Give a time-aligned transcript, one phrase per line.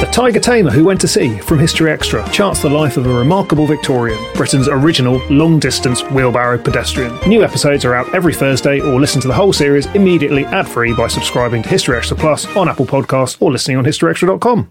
[0.00, 3.12] The Tiger Tamer Who Went to Sea from History Extra charts the life of a
[3.12, 7.18] remarkable Victorian, Britain's original long distance wheelbarrow pedestrian.
[7.26, 10.92] New episodes are out every Thursday, or listen to the whole series immediately ad free
[10.92, 14.70] by subscribing to History Extra Plus on Apple Podcasts or listening on historyextra.com.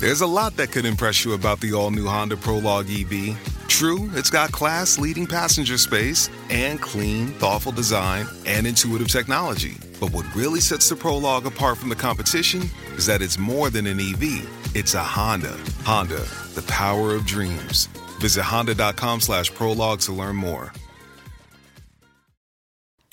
[0.00, 3.36] There's a lot that could impress you about the all new Honda Prologue EV.
[3.68, 9.76] True, it's got class leading passenger space and clean, thoughtful design and intuitive technology.
[10.00, 12.62] But what really sets the Prologue apart from the competition
[12.96, 15.54] is that it's more than an EV, it's a Honda.
[15.82, 16.24] Honda,
[16.54, 17.84] the power of dreams.
[18.20, 20.72] Visit honda.com slash prologue to learn more.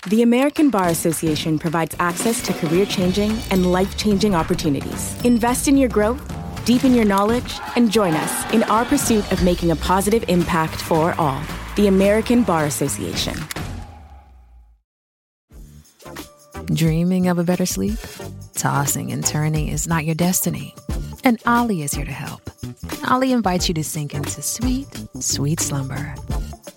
[0.07, 5.21] The American Bar Association provides access to career changing and life changing opportunities.
[5.25, 6.36] Invest in your growth
[6.67, 11.13] deepen your knowledge, and join us in our pursuit of making a positive impact for
[11.17, 11.41] all.
[11.77, 13.35] The American Bar Association.
[16.65, 17.97] Dreaming of a better sleep?
[18.53, 20.75] Tossing and turning is not your destiny.
[21.23, 22.41] And Ollie is here to help.
[23.09, 24.87] Ollie invites you to sink into sweet,
[25.21, 26.15] sweet slumber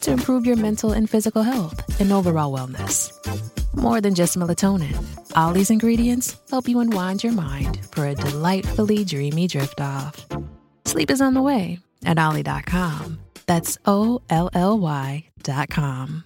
[0.01, 3.13] to improve your mental and physical health and overall wellness.
[3.75, 4.97] More than just melatonin,
[5.37, 10.27] Ollie's ingredients help you unwind your mind for a delightfully dreamy drift off.
[10.85, 13.19] Sleep is on the way at Ollie.com.
[13.47, 16.25] That's O L L Y.com.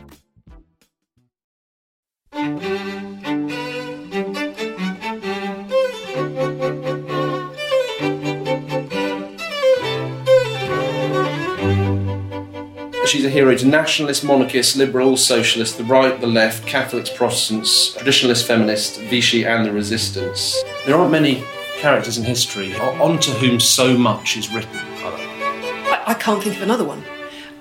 [13.15, 18.45] She's a hero to nationalists, monarchists, liberals, socialists, the right, the left, Catholics, Protestants, traditionalists,
[18.45, 20.61] feminists, Vichy, and the resistance.
[20.85, 21.45] There aren't many
[21.77, 24.75] characters in history onto whom so much is written.
[24.75, 27.05] I, I can't think of another one.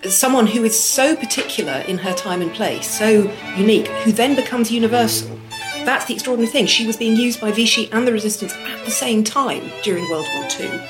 [0.05, 4.72] Someone who is so particular in her time and place, so unique, who then becomes
[4.72, 5.39] universal.
[5.85, 6.66] That's the extraordinary thing.
[6.66, 10.25] She was being used by Vichy and the resistance at the same time during World
[10.33, 10.81] War II.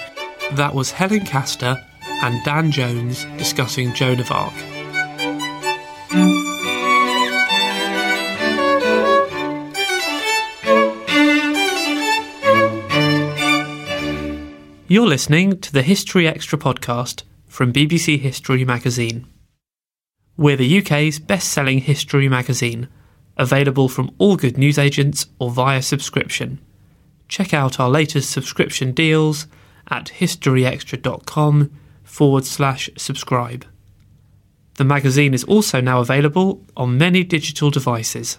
[0.53, 1.83] That was Helen Castor
[2.23, 4.53] and Dan Jones discussing Joan of Arc.
[14.87, 19.27] You're listening to the History Extra podcast from BBC History magazine.
[20.37, 22.87] We're the UK's best selling history magazine,
[23.35, 26.61] available from all good newsagents or via subscription.
[27.27, 29.45] Check out our latest subscription deals
[29.89, 31.69] at historyextra.com
[32.13, 33.65] forward slash subscribe.
[34.75, 38.37] The magazine is also now available on many digital devices,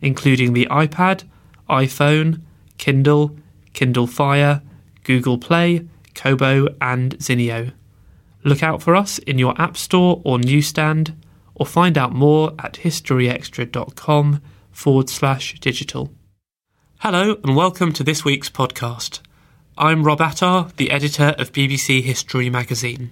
[0.00, 1.24] including the iPad,
[1.68, 2.42] iPhone,
[2.78, 3.36] Kindle,
[3.72, 4.62] Kindle Fire,
[5.02, 7.72] Google Play, Kobo, and Zinio.
[8.44, 11.20] Look out for us in your App Store or newsstand,
[11.56, 16.12] or find out more at historyextra.com forward slash digital.
[17.00, 19.18] Hello, and welcome to this week's podcast.
[19.78, 23.10] I'm Rob Attar, the editor of BBC History magazine.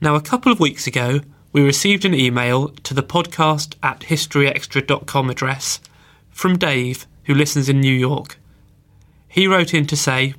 [0.00, 1.20] Now, a couple of weeks ago,
[1.52, 5.78] we received an email to the podcast at historyextra.com address
[6.30, 8.40] from Dave, who listens in New York.
[9.28, 10.34] He wrote in to say,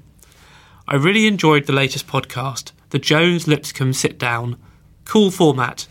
[0.90, 4.58] I really enjoyed the latest podcast, the Jones Lipscomb Sit Down.
[5.06, 5.88] Cool format.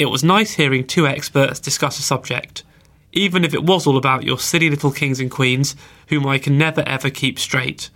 [0.00, 2.64] It was nice hearing two experts discuss a subject
[3.16, 5.74] even if it was all about your silly little kings and queens
[6.08, 7.90] whom I can never ever keep straight.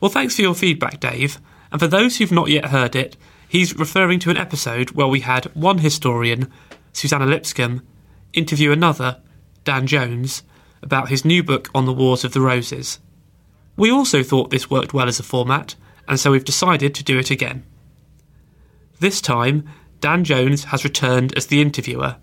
[0.00, 1.38] Well, thanks for your feedback, Dave,
[1.70, 3.16] and for those who've not yet heard it,
[3.48, 6.50] he's referring to an episode where we had one historian,
[6.92, 7.82] Suzannah Lipscomb,
[8.32, 9.20] interview another,
[9.64, 10.44] Dan Jones,
[10.80, 13.00] about his new book on the Wars of the Roses.
[13.76, 15.74] We also thought this worked well as a format,
[16.06, 17.64] and so we've decided to do it again.
[19.00, 19.68] This time,
[20.00, 22.16] Dan Jones has returned as the interviewer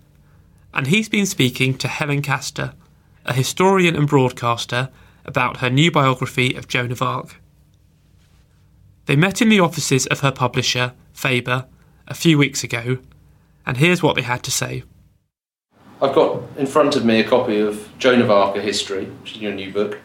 [0.72, 2.74] and he's been speaking to Helen Castor,
[3.24, 4.90] a historian and broadcaster,
[5.24, 7.40] about her new biography of Joan of Arc.
[9.06, 11.66] They met in the offices of her publisher, Faber,
[12.08, 12.98] a few weeks ago,
[13.66, 14.84] and here's what they had to say.
[16.02, 19.32] I've got in front of me a copy of Joan of Arc, A History, which
[19.32, 19.98] is your new book,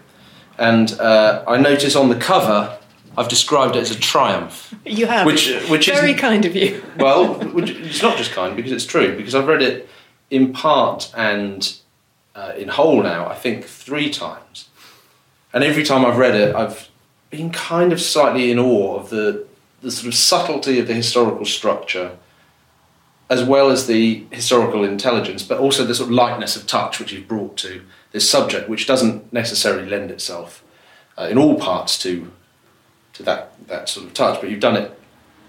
[0.58, 2.78] and uh, I notice on the cover
[3.18, 4.74] I've described it as a triumph.
[4.86, 6.84] You have, which, which is very kind of you.
[6.98, 9.16] well, it's not just kind because it's true.
[9.16, 9.88] Because I've read it
[10.30, 11.78] in part and
[12.36, 14.68] uh, in whole now, I think three times.
[15.54, 16.90] And every time I've read it, I've
[17.30, 19.46] been kind of slightly in awe of the,
[19.82, 22.18] the sort of subtlety of the historical structure,
[23.30, 27.12] as well as the historical intelligence, but also the sort of lightness of touch which
[27.12, 27.82] you've brought to
[28.12, 30.64] this subject, which doesn't necessarily lend itself
[31.18, 32.32] uh, in all parts to
[33.14, 34.42] to that that sort of touch.
[34.42, 35.00] But you've done it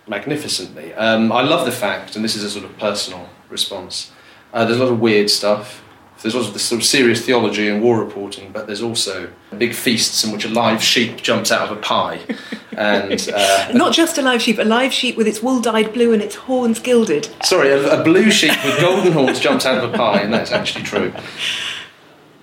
[0.06, 0.94] magnificently.
[0.94, 4.12] Um, I love the fact, and this is a sort of personal response.
[4.52, 5.82] Uh, there's a lot of weird stuff.
[6.22, 10.24] There's also this sort of serious theology and war reporting, but there's also big feasts
[10.24, 12.20] in which a live sheep jumps out of a pie,
[12.76, 16.12] and uh, Not just a live sheep, a live sheep with its wool dyed blue
[16.14, 17.28] and its horns gilded.
[17.44, 20.50] sorry, a, a blue sheep with golden horns jumps out of a pie, and that's
[20.52, 21.12] actually true.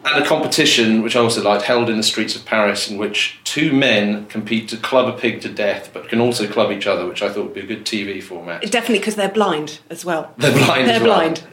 [0.05, 3.39] And a competition, which I also liked, held in the streets of Paris, in which
[3.45, 7.07] two men compete to club a pig to death, but can also club each other,
[7.07, 8.61] which I thought would be a good TV format.
[8.69, 10.33] Definitely because they're blind as well.
[10.37, 10.87] They're blind.
[10.89, 11.15] They're as well.
[11.15, 11.43] blind.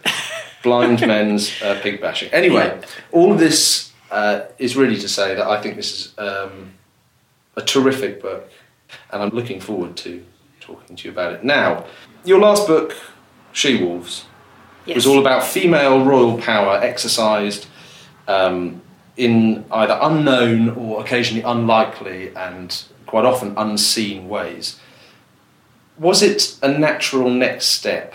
[0.63, 2.31] Blind men's uh, pig bashing.
[2.33, 2.81] Anyway,
[3.13, 6.73] all of this uh, is really to say that I think this is um,
[7.57, 8.51] a terrific book,
[9.11, 10.25] and I'm looking forward to
[10.61, 11.45] talking to you about it.
[11.45, 11.87] Now,
[12.25, 12.95] your last book,
[13.53, 14.25] She Wolves,
[14.87, 14.95] Yes.
[14.95, 17.67] was all about female royal power exercised
[18.27, 18.81] um,
[19.17, 24.81] in either unknown or occasionally unlikely and quite often unseen ways.
[25.99, 28.15] Was it a natural next step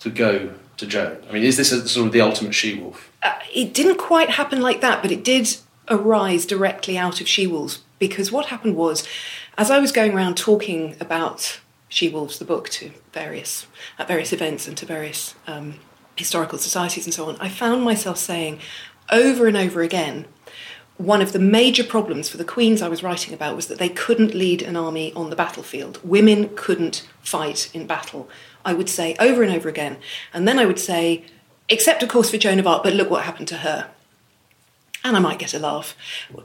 [0.00, 1.18] to go to Joan?
[1.28, 3.10] I mean, is this a, sort of the ultimate she wolf?
[3.22, 5.56] Uh, it didn't quite happen like that, but it did
[5.88, 9.06] arise directly out of she wolves because what happened was,
[9.56, 13.66] as I was going around talking about she wolves, the book, to various
[13.98, 15.74] at various events and to various um,
[16.16, 18.58] historical societies and so on, I found myself saying
[19.10, 20.26] over and over again.
[20.96, 23.88] One of the major problems for the queens I was writing about was that they
[23.88, 25.98] couldn't lead an army on the battlefield.
[26.04, 28.28] Women couldn't fight in battle.
[28.64, 29.98] I would say over and over again.
[30.32, 31.24] And then I would say,
[31.68, 33.90] except of course for Joan of Arc, but look what happened to her.
[35.02, 35.96] And I might get a laugh.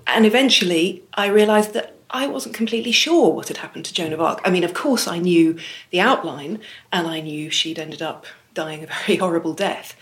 [0.06, 4.20] And eventually I realised that I wasn't completely sure what had happened to Joan of
[4.22, 4.42] Arc.
[4.44, 5.58] I mean, of course, I knew
[5.92, 6.60] the outline
[6.92, 9.96] and I knew she'd ended up dying a very horrible death.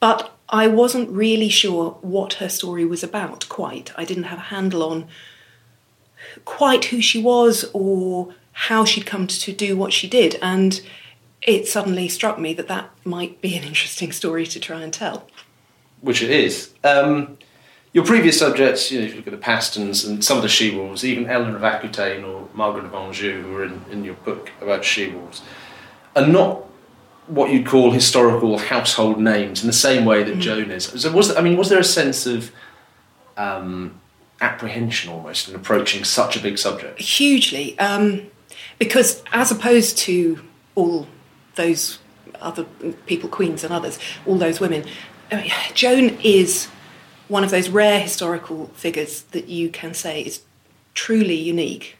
[0.00, 3.92] But I wasn't really sure what her story was about quite.
[3.96, 5.06] I didn't have a handle on
[6.44, 10.38] quite who she was or how she'd come to do what she did.
[10.42, 10.80] And
[11.42, 15.28] it suddenly struck me that that might be an interesting story to try and tell.
[16.00, 16.72] Which it is.
[16.84, 17.38] Um,
[17.92, 20.48] your previous subjects, you know, if you look at the Pastons and some of the
[20.48, 24.14] she wolves, even Eleanor of Aquitaine or Margaret of Anjou, who are in, in your
[24.14, 25.42] book about she wolves,
[26.14, 26.64] are not
[27.28, 30.84] what you'd call historical household names in the same way that Joan is.
[30.84, 32.50] So was I mean, was there a sense of
[33.36, 34.00] um,
[34.40, 37.00] apprehension almost in approaching such a big subject?
[37.00, 38.28] Hugely, um,
[38.78, 40.40] because as opposed to
[40.74, 41.06] all
[41.58, 41.98] those
[42.40, 42.64] other
[43.06, 44.84] people, queens and others, all those women,
[45.30, 46.68] I mean, Joan is
[47.28, 50.42] one of those rare historical figures that you can say is
[50.94, 51.96] truly unique.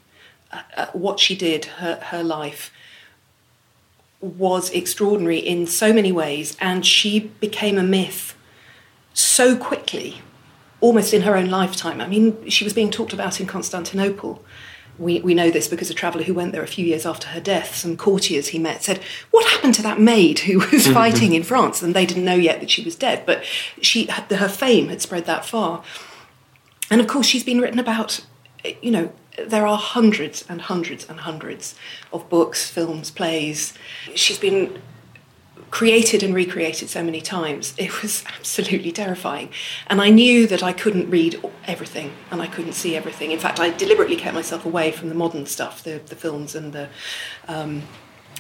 [0.51, 2.73] Uh, uh, what she did, her, her life,
[4.21, 8.35] was extraordinary in so many ways, and she became a myth
[9.13, 10.23] so quickly,
[10.81, 12.01] almost in her own lifetime.
[12.01, 14.43] I mean, she was being talked about in Constantinople.
[14.99, 17.41] We, we know this because a traveller who went there a few years after her
[17.41, 19.01] death, some courtiers he met said,
[19.31, 20.93] What happened to that maid who was mm-hmm.
[20.93, 21.83] fighting in France?
[21.83, 23.45] And they didn't know yet that she was dead, but
[23.81, 25.83] she, her fame had spread that far.
[26.91, 28.25] And of course, she's been written about,
[28.83, 29.13] you know,
[29.47, 31.75] there are hundreds and hundreds and hundreds
[32.13, 33.75] of books, films, plays.
[34.15, 34.83] She's been
[35.71, 37.75] created and recreated so many times.
[37.77, 39.51] It was absolutely terrifying.
[39.87, 43.33] And I knew that I couldn't read everything and I couldn't see everything.
[43.33, 46.73] In fact, I deliberately kept myself away from the modern stuff, the, the films and
[46.73, 46.89] the,
[47.47, 47.83] um,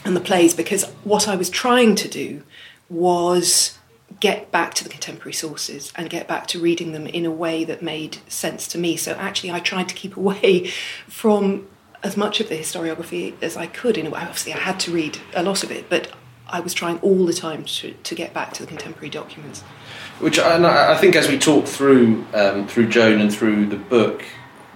[0.04, 2.42] and the plays, because what I was trying to do
[2.88, 3.78] was
[4.20, 7.64] get back to the contemporary sources and get back to reading them in a way
[7.64, 8.96] that made sense to me.
[8.96, 10.68] So actually, I tried to keep away
[11.08, 11.68] from
[12.02, 13.98] as much of the historiography as I could.
[13.98, 16.12] In a way, obviously, I had to read a lot of it, but
[16.50, 19.62] I was trying all the time to, to get back to the contemporary documents.
[20.20, 24.24] Which I think, as we talk through um, through Joan and through the book,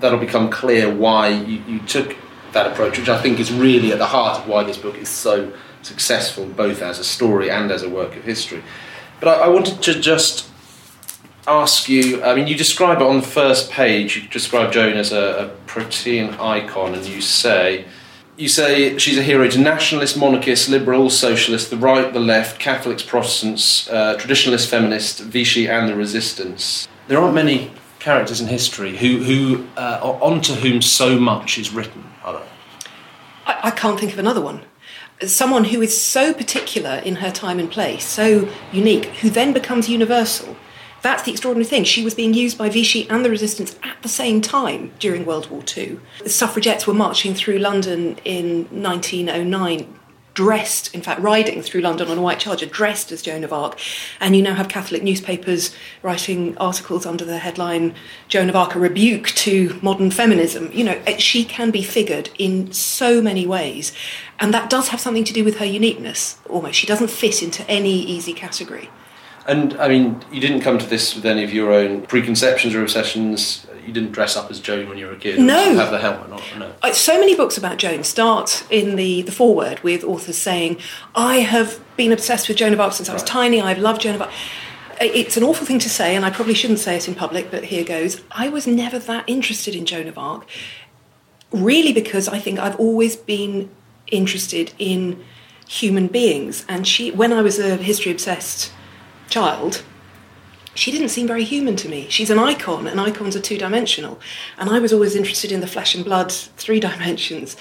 [0.00, 2.16] that'll become clear why you, you took
[2.52, 5.08] that approach, which I think is really at the heart of why this book is
[5.08, 5.52] so
[5.82, 8.62] successful, both as a story and as a work of history.
[9.18, 10.48] But I, I wanted to just
[11.48, 12.22] ask you.
[12.22, 14.16] I mean, you describe it on the first page.
[14.16, 17.86] You describe Joan as a, a protean icon, and you say.
[18.36, 23.02] You say she's a hero to nationalists, monarchists, liberals, socialists, the right, the left, Catholics,
[23.02, 26.88] Protestants, uh, traditionalists, feminists, Vichy, and the resistance.
[27.08, 32.04] There aren't many characters in history who, who uh, onto whom so much is written,
[32.24, 32.48] are there?
[33.46, 34.62] I, I can't think of another one.
[35.26, 39.90] Someone who is so particular in her time and place, so unique, who then becomes
[39.90, 40.56] universal.
[41.02, 41.84] That's the extraordinary thing.
[41.84, 45.50] She was being used by Vichy and the resistance at the same time during World
[45.50, 45.98] War II.
[46.22, 49.98] The suffragettes were marching through London in 1909
[50.34, 53.78] dressed, in fact, riding through London on a white charger, dressed as Joan of Arc.
[54.20, 57.94] And you now have Catholic newspapers writing articles under the headline
[58.28, 60.70] Joan of Arc, a rebuke to modern feminism.
[60.72, 63.92] You know, she can be figured in so many ways.
[64.40, 66.78] And that does have something to do with her uniqueness, almost.
[66.78, 68.88] She doesn't fit into any easy category.
[69.46, 72.82] And I mean, you didn't come to this with any of your own preconceptions or
[72.82, 75.38] obsessions you didn't dress up as Joan when you were a kid.
[75.40, 76.30] No, have the helmet.
[76.30, 76.92] Not, no.
[76.92, 80.78] So many books about Joan start in the the foreword with authors saying,
[81.14, 83.60] "I have been obsessed with Joan of Arc since I was tiny.
[83.60, 84.30] I've loved Joan of Arc."
[85.00, 87.64] It's an awful thing to say, and I probably shouldn't say it in public, but
[87.64, 88.20] here goes.
[88.30, 90.46] I was never that interested in Joan of Arc,
[91.50, 93.70] really, because I think I've always been
[94.06, 95.24] interested in
[95.66, 96.64] human beings.
[96.68, 98.70] And she, when I was a history obsessed
[99.32, 99.82] child,
[100.74, 102.06] she didn't seem very human to me.
[102.08, 104.20] She's an icon, and icons are two dimensional.
[104.58, 107.56] And I was always interested in the flesh and blood, three dimensions.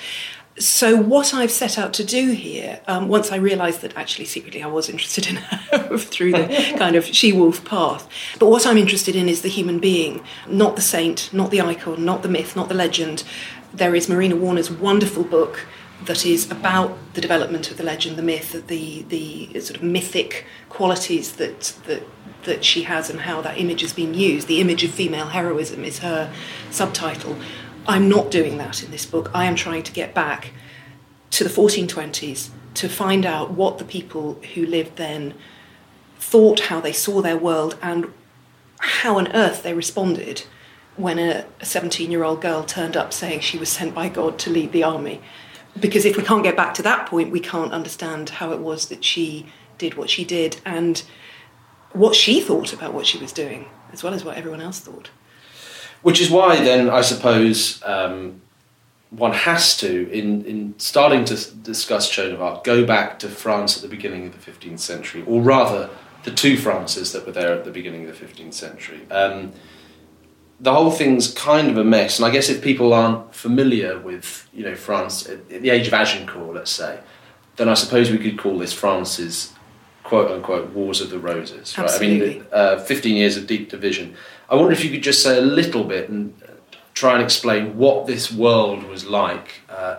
[0.59, 4.61] So, what I've set out to do here, um, once I realised that actually secretly
[4.61, 8.77] I was interested in her through the kind of she wolf path, but what I'm
[8.77, 12.55] interested in is the human being, not the saint, not the icon, not the myth,
[12.55, 13.23] not the legend.
[13.73, 15.65] There is Marina Warner's wonderful book
[16.05, 20.45] that is about the development of the legend, the myth, the the sort of mythic
[20.69, 22.03] qualities that that
[22.43, 24.47] that she has and how that image has been used.
[24.47, 26.33] The image of female heroism is her
[26.71, 27.37] subtitle.
[27.87, 29.29] I'm not doing that in this book.
[29.33, 30.53] I am trying to get back
[31.31, 35.33] to the 1420s to find out what the people who lived then
[36.19, 38.11] thought, how they saw their world, and
[38.77, 40.43] how on earth they responded
[40.95, 44.49] when a 17 year old girl turned up saying she was sent by God to
[44.49, 45.21] lead the army.
[45.79, 48.89] Because if we can't get back to that point, we can't understand how it was
[48.89, 49.47] that she
[49.77, 50.59] did what she did.
[50.65, 51.01] And
[51.93, 55.09] what she thought about what she was doing, as well as what everyone else thought.
[56.01, 58.41] Which is why, then, I suppose um,
[59.11, 63.75] one has to, in, in starting to discuss Joan of Arc, go back to France
[63.75, 65.89] at the beginning of the 15th century, or rather,
[66.23, 69.01] the two Frances that were there at the beginning of the 15th century.
[69.09, 69.53] Um,
[70.61, 74.47] the whole thing's kind of a mess, and I guess if people aren't familiar with,
[74.53, 76.99] you know, France at the age of Agincourt, let's say,
[77.55, 79.53] then I suppose we could call this France's
[80.03, 81.75] quote unquote wars of the roses.
[81.77, 81.85] Right?
[81.85, 82.35] Absolutely.
[82.35, 84.15] I mean, uh, 15 years of deep division.
[84.49, 86.39] I wonder if you could just say a little bit and
[86.93, 89.97] try and explain what this world was like uh,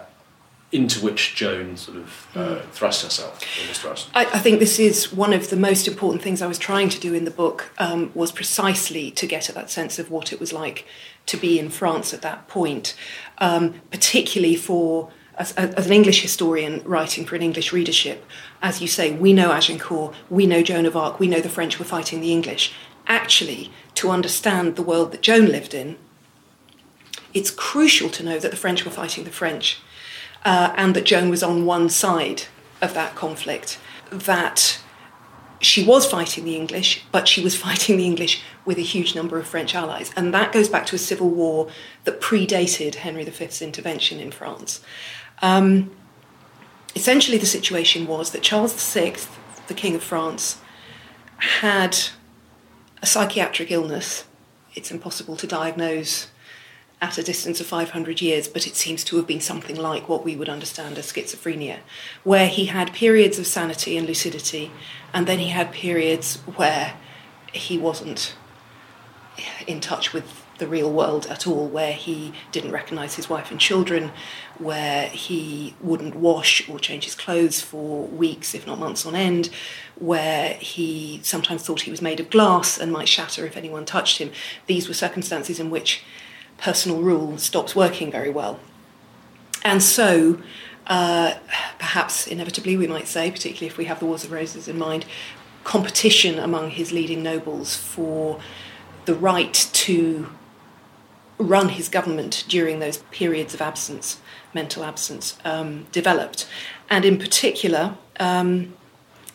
[0.72, 2.70] into which Joan sort of uh, hmm.
[2.70, 3.42] thrust herself.
[3.42, 4.08] Thrust.
[4.14, 6.98] I, I, think this is one of the most important things I was trying to
[6.98, 10.40] do in the book um, was precisely to get at that sense of what it
[10.40, 10.86] was like
[11.26, 12.96] to be in France at that point,
[13.38, 18.24] um, particularly for as, as, an English historian writing for an English readership,
[18.60, 21.78] as you say, we know Agincourt, we know Joan of Arc, we know the French
[21.78, 22.72] were fighting the English.
[23.06, 25.96] Actually, to understand the world that Joan lived in,
[27.34, 29.80] it's crucial to know that the French were fighting the French
[30.44, 32.44] uh, and that Joan was on one side
[32.80, 33.78] of that conflict,
[34.10, 34.80] that
[35.60, 39.38] she was fighting the English, but she was fighting the English with a huge number
[39.38, 40.10] of French allies.
[40.16, 41.68] And that goes back to a civil war
[42.04, 44.80] that predated Henry V's intervention in France.
[45.40, 45.90] Um,
[46.94, 49.16] essentially, the situation was that Charles VI,
[49.68, 50.60] the King of France,
[51.38, 51.96] had
[53.00, 54.24] a psychiatric illness.
[54.74, 56.28] It's impossible to diagnose
[57.02, 60.24] at a distance of 500 years, but it seems to have been something like what
[60.24, 61.80] we would understand as schizophrenia,
[62.22, 64.70] where he had periods of sanity and lucidity,
[65.12, 66.94] and then he had periods where
[67.52, 68.36] he wasn't
[69.66, 73.58] in touch with the real world at all, where he didn't recognize his wife and
[73.58, 74.12] children,
[74.58, 79.50] where he wouldn't wash or change his clothes for weeks, if not months on end,
[79.96, 84.18] where he sometimes thought he was made of glass and might shatter if anyone touched
[84.18, 84.30] him.
[84.68, 86.04] These were circumstances in which
[86.62, 88.60] personal rule stops working very well.
[89.64, 90.40] And so,
[90.86, 91.34] uh,
[91.78, 95.04] perhaps inevitably, we might say, particularly if we have the Wars of Roses in mind,
[95.64, 98.40] competition among his leading nobles for
[99.04, 100.28] the right to
[101.38, 104.20] run his government during those periods of absence,
[104.54, 106.48] mental absence, um, developed.
[106.88, 108.74] And in particular, um,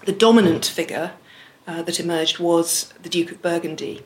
[0.06, 1.12] the dominant figure
[1.66, 4.04] uh, that emerged was the Duke of Burgundy,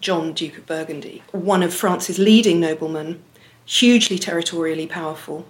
[0.00, 3.22] John, Duke of Burgundy, one of France's leading noblemen,
[3.66, 5.46] hugely territorially powerful,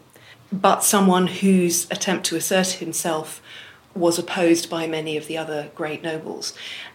[0.52, 3.40] but someone whose attempt to assert himself
[3.94, 6.52] was opposed by many of the other great nobles.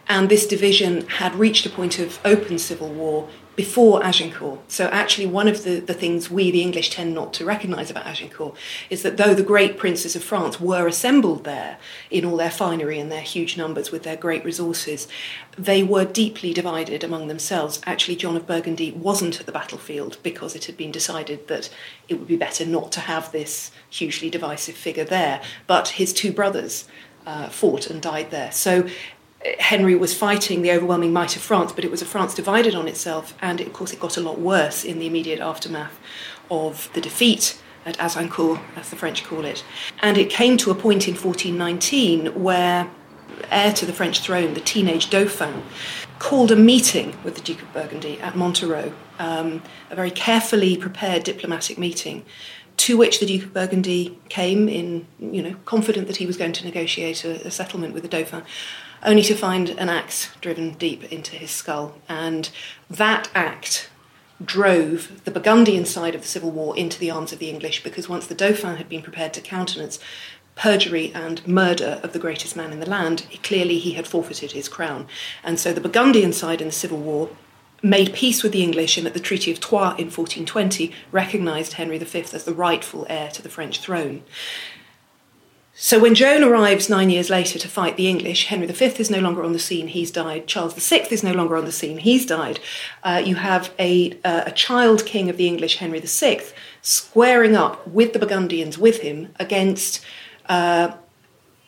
[0.08, 4.70] And this division had reached a point of open civil war before Agincourt.
[4.70, 8.06] So, actually, one of the, the things we, the English, tend not to recognise about
[8.06, 8.54] Agincourt
[8.90, 11.78] is that though the great princes of France were assembled there
[12.10, 15.08] in all their finery and their huge numbers with their great resources,
[15.58, 17.80] they were deeply divided among themselves.
[17.86, 21.70] Actually, John of Burgundy wasn't at the battlefield because it had been decided that
[22.08, 25.40] it would be better not to have this hugely divisive figure there.
[25.66, 26.86] But his two brothers
[27.26, 28.52] uh, fought and died there.
[28.52, 28.88] So
[29.58, 32.88] Henry was fighting the overwhelming might of France, but it was a France divided on
[32.88, 35.98] itself, and of course it got a lot worse in the immediate aftermath
[36.50, 39.64] of the defeat at Azincourt, as the French call it.
[40.00, 42.90] And it came to a point in 1419 where
[43.50, 45.62] heir to the French throne, the teenage Dauphin,
[46.18, 51.22] called a meeting with the Duke of Burgundy at Montereau, um, a very carefully prepared
[51.24, 52.24] diplomatic meeting,
[52.78, 56.52] to which the Duke of Burgundy came in, you know, confident that he was going
[56.52, 58.42] to negotiate a, a settlement with the Dauphin
[59.06, 61.96] only to find an axe driven deep into his skull.
[62.08, 62.50] And
[62.90, 63.88] that act
[64.44, 68.08] drove the Burgundian side of the civil war into the arms of the English because
[68.08, 69.98] once the Dauphin had been prepared to countenance
[70.56, 74.68] perjury and murder of the greatest man in the land, clearly he had forfeited his
[74.68, 75.06] crown.
[75.44, 77.30] And so the Burgundian side in the civil war
[77.82, 81.98] made peace with the English and at the Treaty of Troyes in 1420 recognised Henry
[81.98, 84.22] V as the rightful heir to the French throne.
[85.78, 89.18] So when Joan arrives nine years later to fight the English, Henry V is no
[89.20, 90.46] longer on the scene, he's died.
[90.46, 92.60] Charles VI is no longer on the scene, he's died.
[93.02, 96.40] Uh, you have a, uh, a child king of the English, Henry VI,
[96.80, 100.02] squaring up with the Burgundians with him against
[100.48, 100.96] uh,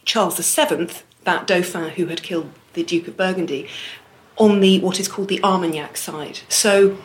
[0.06, 0.88] Charles VII,
[1.24, 3.68] that Dauphin who had killed the Duke of Burgundy,
[4.38, 6.40] on the what is called the Armagnac side.
[6.48, 6.96] So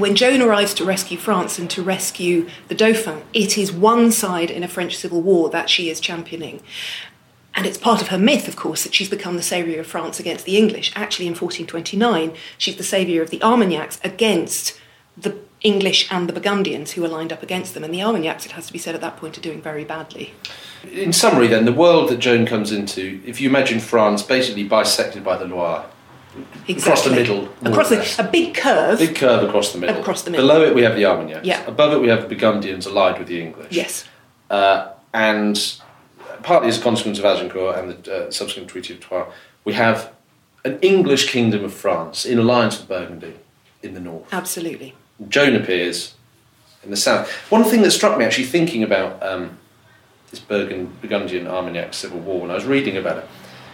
[0.00, 4.50] when Joan arrives to rescue France and to rescue the Dauphin, it is one side
[4.50, 6.60] in a French civil war that she is championing.
[7.54, 10.20] And it's part of her myth, of course, that she's become the saviour of France
[10.20, 10.92] against the English.
[10.94, 14.80] Actually, in 1429, she's the saviour of the Armagnacs against
[15.16, 17.84] the English and the Burgundians who are lined up against them.
[17.84, 20.32] And the Armagnacs, it has to be said at that point, are doing very badly.
[20.90, 25.24] In summary, then, the world that Joan comes into, if you imagine France basically bisected
[25.24, 25.86] by the Loire,
[26.68, 26.80] Exactly.
[26.82, 28.98] across the middle, Across the, a big curve.
[28.98, 30.00] Big curve across the middle.
[30.00, 30.46] Across the middle.
[30.46, 31.46] Below it, we have the Armagnacs.
[31.46, 31.64] Yeah.
[31.66, 33.72] Above it, we have the Burgundians allied with the English.
[33.72, 34.04] Yes.
[34.48, 35.76] Uh, and
[36.42, 39.32] partly as a consequence of Agincourt and the uh, subsequent Treaty of Troyes,
[39.64, 40.12] we have
[40.64, 43.34] an English kingdom of France in alliance with Burgundy
[43.82, 44.32] in the north.
[44.32, 44.94] Absolutely.
[45.28, 46.14] Joan appears
[46.84, 47.30] in the south.
[47.50, 49.58] One thing that struck me actually thinking about um,
[50.30, 53.28] this Burgund- Burgundian Armagnac civil war when I was reading about it.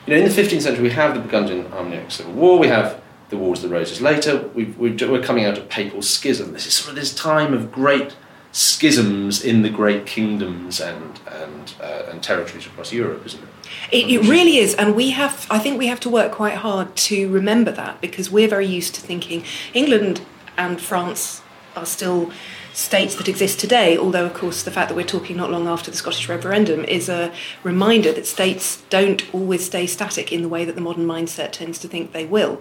[0.06, 2.60] You know, in the 15th century, we have the Burgundian Armagnac civil war.
[2.60, 4.48] We have the Wars of the Roses later.
[4.54, 6.52] We've, we've, we're coming out of papal schism.
[6.52, 8.14] This is sort of this time of great
[8.52, 13.48] schisms in the great kingdoms and and uh, and territories across Europe, isn't it?
[13.92, 15.46] It, it really is, and we have.
[15.50, 18.94] I think we have to work quite hard to remember that because we're very used
[18.94, 20.22] to thinking England
[20.56, 21.42] and France
[21.74, 22.30] are still
[22.76, 23.96] states that exist today.
[23.96, 27.08] Although, of course, the fact that we're talking not long after the Scottish referendum is
[27.08, 31.52] a reminder that states don't always stay static in the way that the modern mindset
[31.52, 32.60] tends to think they will.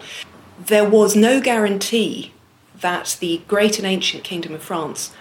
[0.58, 2.32] There was no guarantee
[2.80, 5.12] that the great and ancient kingdom of France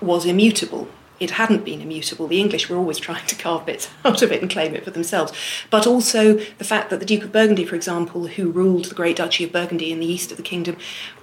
[0.00, 0.88] was immutable.
[1.20, 2.26] It hadn't been immutable.
[2.26, 4.90] The English were always trying to carve bits out of it and claim it for
[4.90, 5.32] themselves.
[5.70, 9.16] But also the fact that the Duke of Burgundy, for example, who ruled the Great
[9.16, 10.76] Duchy of Burgundy in the east of the kingdom,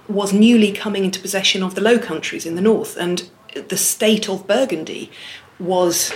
[0.08, 2.96] was newly coming into possession of the Low Countries in the north.
[2.96, 5.10] And the state of Burgundy
[5.58, 6.12] was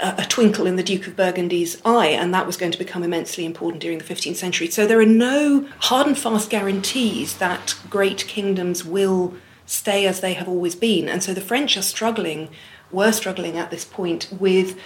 [0.00, 3.02] a, a twinkle in the Duke of Burgundy's eye, and that was going to become
[3.02, 4.68] immensely important during the 15th century.
[4.68, 9.34] So there are no hard and fast guarantees that great kingdoms will
[9.66, 11.08] stay as they have always been.
[11.08, 12.50] And so the French are struggling,
[12.94, 14.78] were struggling at this point with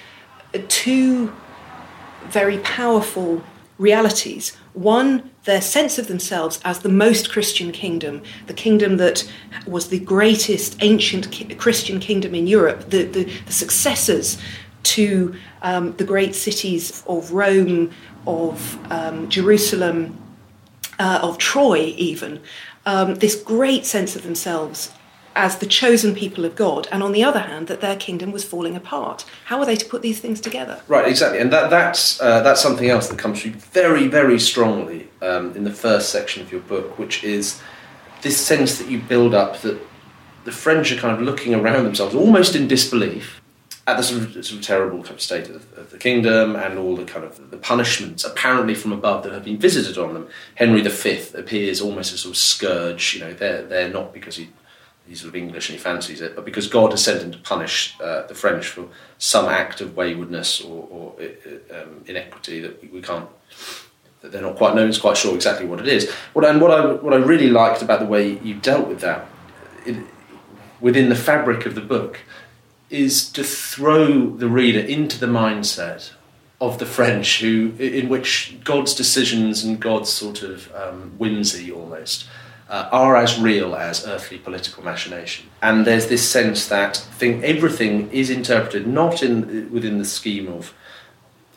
[0.68, 1.32] two
[2.28, 3.42] very powerful
[3.78, 4.56] realities.
[4.72, 9.30] One, their sense of themselves as the most Christian kingdom, the kingdom that
[9.66, 14.38] was the greatest ancient ki- Christian kingdom in Europe, the, the, the successors
[14.82, 17.90] to um, the great cities of Rome,
[18.26, 20.16] of um, Jerusalem,
[20.98, 22.40] uh, of Troy, even.
[22.84, 24.92] Um, this great sense of themselves
[25.34, 28.44] as the chosen people of God, and on the other hand, that their kingdom was
[28.44, 29.24] falling apart.
[29.46, 30.80] How are they to put these things together?
[30.88, 35.08] Right, exactly, and that, that's uh, that's something else that comes through very, very strongly
[35.22, 37.60] um, in the first section of your book, which is
[38.22, 39.80] this sense that you build up that
[40.44, 43.40] the French are kind of looking around themselves, almost in disbelief,
[43.86, 46.78] at the sort of, sort of terrible kind of state of, of the kingdom and
[46.78, 50.28] all the kind of the punishments apparently from above that have been visited on them.
[50.56, 53.14] Henry V appears almost as a sort of scourge.
[53.14, 54.48] You know, they're they're not because he
[55.08, 57.38] he's sort of English and he fancies it, but because God has sent him to
[57.38, 58.86] punish uh, the French for
[59.18, 61.14] some act of waywardness or, or
[61.74, 63.28] um, inequity that we, we can't
[64.20, 66.10] that they're not quite no one's quite sure exactly what it is.
[66.32, 69.26] What and what I what I really liked about the way you dealt with that
[69.86, 69.96] it,
[70.80, 72.20] within the fabric of the book
[72.90, 76.12] is to throw the reader into the mindset
[76.60, 82.26] of the French, who in which God's decisions and God's sort of um, whimsy almost
[82.68, 85.46] uh, are as real as earthly political machination.
[85.62, 90.74] And there's this sense that thing, everything is interpreted not in within the scheme of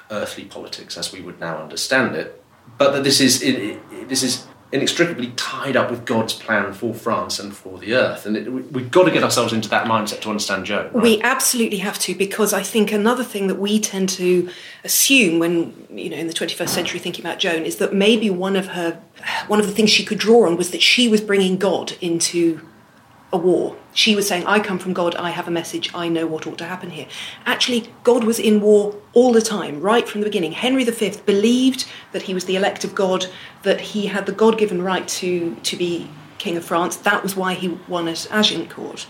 [0.10, 2.43] earthly politics as we would now understand it,
[2.78, 6.94] but that this is it, it, this is inextricably tied up with God's plan for
[6.94, 8.26] France and for the earth.
[8.26, 10.86] And it, we, have got to get ourselves into that mindset to understand Joan.
[10.86, 11.04] Right?
[11.04, 14.50] We absolutely have to, because I think another thing that we tend to
[14.84, 18.56] assume when, you know, in the 21st century thinking about Joan is that maybe one
[18.56, 19.02] of her,
[19.48, 22.62] one of the things she could draw on was that she was bringing God into
[23.34, 23.76] a war.
[23.94, 26.58] She was saying, I come from God, I have a message, I know what ought
[26.60, 27.08] to happen here.
[27.46, 30.54] Actually, God was in war all the time, right from the beginning.
[30.54, 33.28] Henry V believed that he was the elect of God,
[33.63, 36.96] that he had the God given right to, to be King of France.
[36.98, 39.08] That was why he won at Agincourt.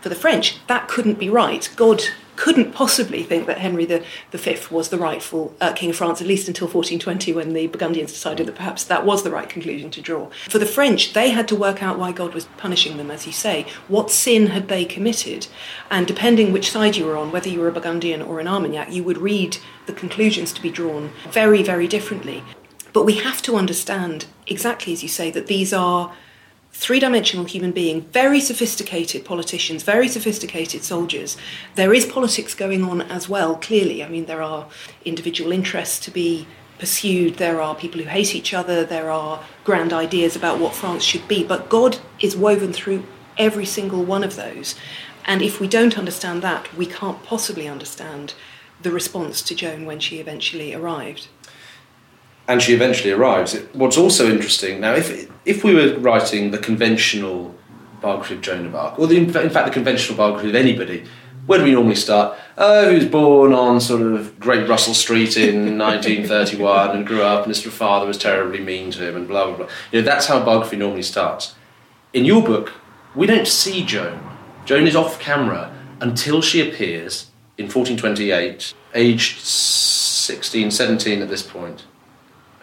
[0.00, 1.68] For the French, that couldn't be right.
[1.76, 2.02] God
[2.38, 6.26] couldn't possibly think that Henry the, V was the rightful uh, King of France, at
[6.28, 10.00] least until 1420, when the Burgundians decided that perhaps that was the right conclusion to
[10.00, 10.30] draw.
[10.48, 13.32] For the French, they had to work out why God was punishing them, as you
[13.32, 13.66] say.
[13.88, 15.48] What sin had they committed?
[15.90, 18.92] And depending which side you were on, whether you were a Burgundian or an Armagnac,
[18.92, 22.44] you would read the conclusions to be drawn very, very differently.
[22.92, 26.14] But we have to understand, exactly as you say, that these are
[26.78, 31.36] three dimensional human being, very sophisticated politicians, very sophisticated soldiers.
[31.74, 34.04] There is politics going on as well, clearly.
[34.04, 34.68] I mean, there are
[35.04, 36.46] individual interests to be
[36.78, 41.02] pursued, there are people who hate each other, there are grand ideas about what France
[41.02, 43.04] should be, but God is woven through
[43.36, 44.76] every single one of those.
[45.24, 48.34] And if we don't understand that, we can't possibly understand
[48.80, 51.26] the response to Joan when she eventually arrived
[52.48, 53.54] and she eventually arrives.
[53.74, 57.54] What's also interesting now, if if we were writing the conventional
[58.00, 61.04] biography of Joan of Arc, or the, in fact the conventional biography of anybody,
[61.46, 62.36] where do we normally start?
[62.56, 67.44] Oh, he was born on sort of Great Russell Street in 1931 and grew up,
[67.44, 69.68] and his father was terribly mean to him, and blah blah blah.
[69.92, 71.54] You know, that's how biography normally starts.
[72.14, 72.72] In your book,
[73.14, 74.20] we don't see Joan.
[74.64, 81.84] Joan is off camera until she appears in 1428, aged 16, 17 at this point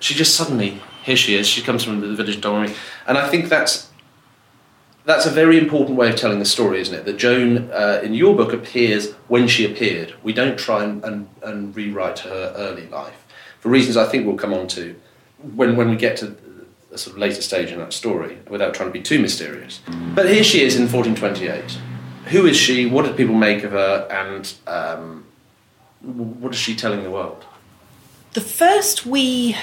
[0.06, 1.48] she just suddenly here she is.
[1.48, 2.76] She comes from the village Domremy,
[3.08, 3.90] and I think that's
[5.04, 7.06] that's a very important way of telling the story, isn't it?
[7.06, 10.16] That Joan uh, in your book appears when she appeared.
[10.24, 13.26] We don't try and, and, and, rewrite her early life
[13.60, 14.96] for reasons I think we'll come on to
[15.56, 16.36] when when we get to
[16.92, 19.82] a sort of later stage in that story, without trying to be too mysterious.
[20.14, 21.78] But here she is in 1428.
[22.32, 22.86] Who is she?
[22.86, 24.08] What did people make of her?
[24.10, 25.26] And um,
[26.02, 27.44] what is she telling the world?
[28.34, 29.56] The first we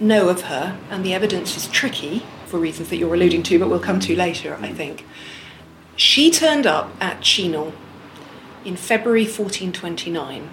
[0.00, 3.68] know of her, and the evidence is tricky for reasons that you're alluding to, but
[3.68, 4.76] we'll come to later, I mm.
[4.76, 5.06] think.
[5.96, 7.72] She turned up at Chinon
[8.64, 10.50] in February 1429,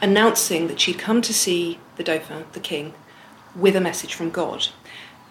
[0.00, 2.94] announcing that she'd come to see the Dauphin, the king,
[3.54, 4.68] with a message from God.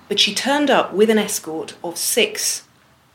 [0.07, 2.67] But she turned up with an escort of six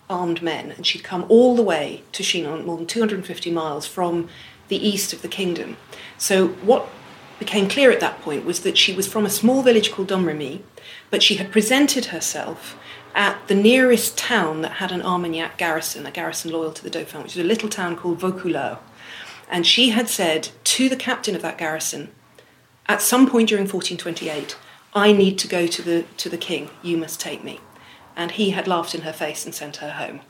[0.08, 4.28] armed men, and she'd come all the way to Chinon, more than 250 miles from
[4.68, 5.76] the east of the kingdom.
[6.18, 6.88] So, what
[7.38, 10.62] became clear at that point was that she was from a small village called Domremy,
[11.10, 12.78] but she had presented herself
[13.14, 17.22] at the nearest town that had an Armagnac garrison, a garrison loyal to the Dauphin,
[17.22, 18.78] which is a little town called Vaucouleurs.
[19.48, 22.10] And she had said to the captain of that garrison,
[22.86, 24.56] at some point during 1428,
[24.94, 27.60] I need to go to the, to the king, you must take me.
[28.16, 30.20] And he had laughed in her face and sent her home.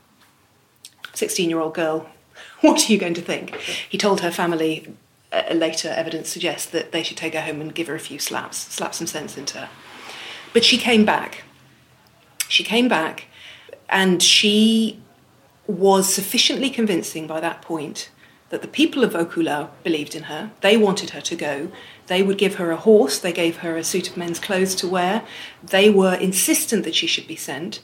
[1.14, 2.08] 16 year old girl,
[2.60, 3.56] what are you going to think?
[3.88, 4.94] He told her family
[5.34, 8.18] uh, later evidence suggests that they should take her home and give her a few
[8.18, 9.68] slaps, slap some sense into her.
[10.52, 11.42] But she came back.
[12.48, 13.24] She came back,
[13.88, 15.00] and she
[15.66, 18.10] was sufficiently convincing by that point
[18.50, 20.52] that the people of Vaucouleurs believed in her.
[20.60, 21.72] They wanted her to go.
[22.06, 24.86] They would give her a horse, they gave her a suit of men's clothes to
[24.86, 25.24] wear.
[25.62, 27.80] They were insistent that she should be sent.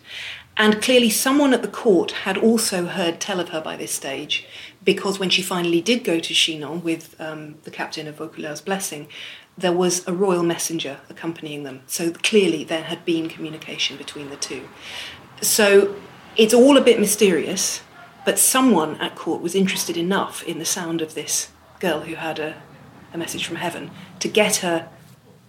[0.56, 4.46] And clearly, someone at the court had also heard tell of her by this stage
[4.82, 9.08] because when she finally did go to Chinon with um, the captain of Vaucouleurs' blessing,
[9.56, 11.82] there was a royal messenger accompanying them.
[11.86, 14.68] So clearly there had been communication between the two.
[15.42, 15.96] So
[16.36, 17.82] it's all a bit mysterious,
[18.24, 22.38] but someone at court was interested enough in the sound of this girl who had
[22.38, 22.62] a,
[23.12, 23.90] a message from heaven
[24.20, 24.88] to get her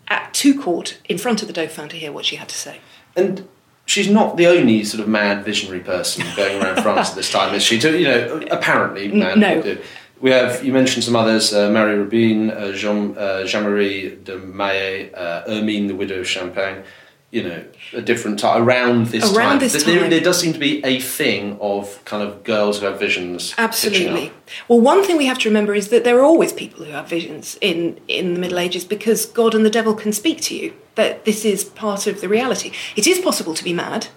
[0.08, 2.80] at, to court in front of the Dauphin to hear what she had to say.
[3.16, 3.48] And
[3.92, 7.54] she's not the only sort of mad visionary person going around France at this time,
[7.54, 7.78] is she?
[7.78, 9.38] You know, apparently mad.
[9.38, 9.78] No.
[10.22, 15.12] We have, you mentioned some others, uh, Marie Robine, uh, Jean, uh, Jeanne-Marie de Maillé,
[15.18, 16.84] uh, Hermine, the widow of Champagne,
[17.32, 19.60] you know, a different time, around this Around time.
[19.60, 20.10] this There- time.
[20.12, 23.56] There, does seem to be a thing of kind of girls who have visions.
[23.58, 24.32] Absolutely.
[24.68, 27.08] Well, one thing we have to remember is that there are always people who have
[27.10, 30.74] visions in, in the Middle Ages because God and the devil can speak to you.
[30.96, 32.72] That this is part of the reality.
[32.96, 34.08] It is possible to be mad,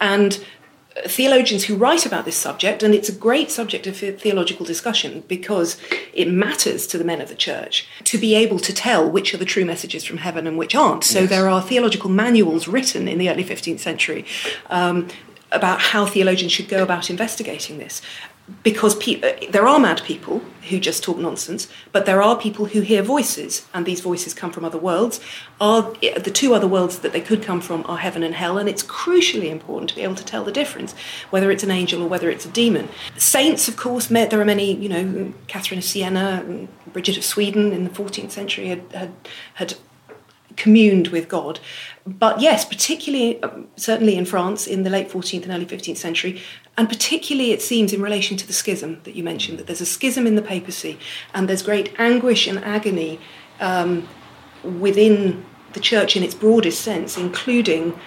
[0.00, 0.44] and
[1.06, 5.76] theologians who write about this subject, and it's a great subject of theological discussion because
[6.12, 9.38] it matters to the men of the church to be able to tell which are
[9.38, 11.04] the true messages from heaven and which aren't.
[11.04, 14.24] So there are theological manuals written in the early 15th century
[14.70, 15.08] um,
[15.50, 18.00] about how theologians should go about investigating this.
[18.62, 22.66] Because pe- uh, there are mad people who just talk nonsense, but there are people
[22.66, 25.18] who hear voices, and these voices come from other worlds.
[25.60, 28.68] Are the two other worlds that they could come from are heaven and hell, and
[28.68, 30.94] it's crucially important to be able to tell the difference,
[31.30, 32.88] whether it's an angel or whether it's a demon.
[33.16, 37.72] Saints, of course, there are many, you know, Catherine of Siena, and Bridget of Sweden
[37.72, 39.12] in the 14th century had, had,
[39.54, 39.74] had
[40.56, 41.60] communed with God.
[42.06, 46.40] But yes, particularly, um, certainly in France in the late 14th and early 15th century,
[46.76, 49.86] and particularly it seems in relation to the schism that you mentioned, that there's a
[49.86, 50.98] schism in the papacy
[51.32, 53.20] and there's great anguish and agony
[53.60, 54.08] um,
[54.62, 57.98] within the church in its broadest sense, including.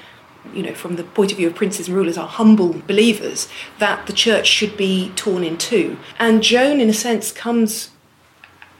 [0.54, 3.50] You know, from the point of view of princes and rulers, are humble believers
[3.80, 5.98] that the church should be torn in two.
[6.20, 7.90] And Joan, in a sense, comes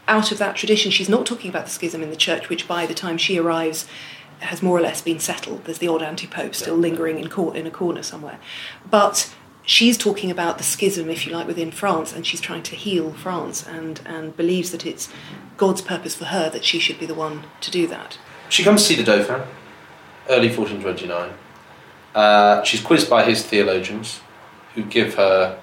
[0.06, 0.90] out of that tradition.
[0.90, 3.86] She's not talking about the schism in the church, which by the time she arrives
[4.40, 5.64] has more or less been settled.
[5.64, 8.38] There's the odd anti-pope still lingering in, cor- in a corner somewhere.
[8.90, 9.34] But
[9.68, 13.12] she's talking about the schism, if you like, within France, and she's trying to heal
[13.12, 15.10] France and, and believes that it's
[15.58, 18.18] God's purpose for her that she should be the one to do that.
[18.48, 19.42] She comes to see the Dauphin,
[20.30, 21.32] early 1429.
[22.14, 24.20] Uh, she's quizzed by his theologians,
[24.74, 25.60] who give her,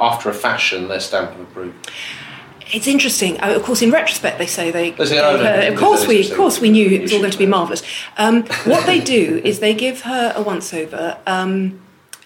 [0.00, 1.74] after a fashion, their stamp of approval.
[2.72, 3.40] It's interesting.
[3.40, 4.90] Uh, of course, in retrospect, they say they.
[4.90, 7.30] They say, oh, her- of course, we, of course, we knew it was all going
[7.30, 7.82] to be marvelous.
[8.16, 11.18] Um, what they do is they give her a once over.
[11.26, 11.81] Um,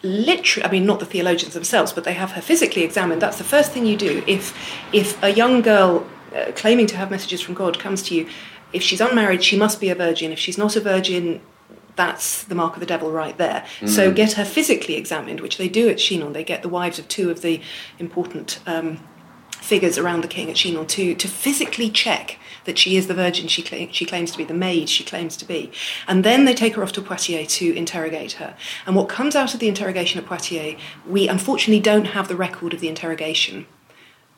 [0.07, 3.21] literally, I mean, not the theologians themselves, but they have her physically examined.
[3.21, 4.23] That's the first thing you do.
[4.27, 4.57] If
[4.93, 8.29] if a young girl uh, claiming to have messages from God comes to you,
[8.73, 10.33] if she's unmarried, she must be a virgin.
[10.33, 11.41] If she's not a virgin,
[11.97, 13.65] that's the mark of the devil right there.
[13.87, 16.33] So get her physically examined, which they do at Chinon.
[16.33, 17.61] They get the wives of two of the
[17.99, 19.01] important um,
[19.61, 23.49] figures around the king at Chinon to, to physically check that she is the virgin
[23.49, 25.71] she, she claims to be, the maid she claims to be.
[26.09, 28.57] And then they take her off to Poitiers to interrogate her.
[28.87, 32.75] And what comes out of the interrogation at Poitiers, we unfortunately don't have the record
[32.75, 33.67] of the interrogation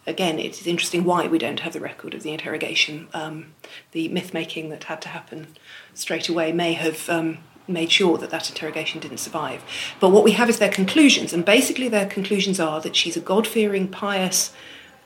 [0.09, 3.09] again, it is interesting why we don't have the record of the interrogation.
[3.13, 3.53] Um,
[3.93, 5.49] the myth making that had to happen
[5.95, 9.63] straight away may have um, made sure that that interrogation didn't survive.
[10.01, 13.21] But what we have is their conclusions, and basically their conclusions are that she's a
[13.21, 14.53] God fearing, pious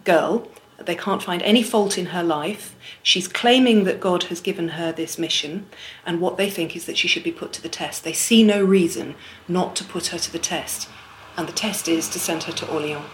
[0.04, 0.48] girl.
[0.78, 2.74] They can't find any fault in her life.
[3.02, 5.66] She's claiming that God has given her this mission,
[6.04, 8.02] and what they think is that she should be put to the test.
[8.02, 9.14] They see no reason
[9.46, 10.88] not to put her to the test,
[11.36, 13.04] and the test is to send her to Orleans.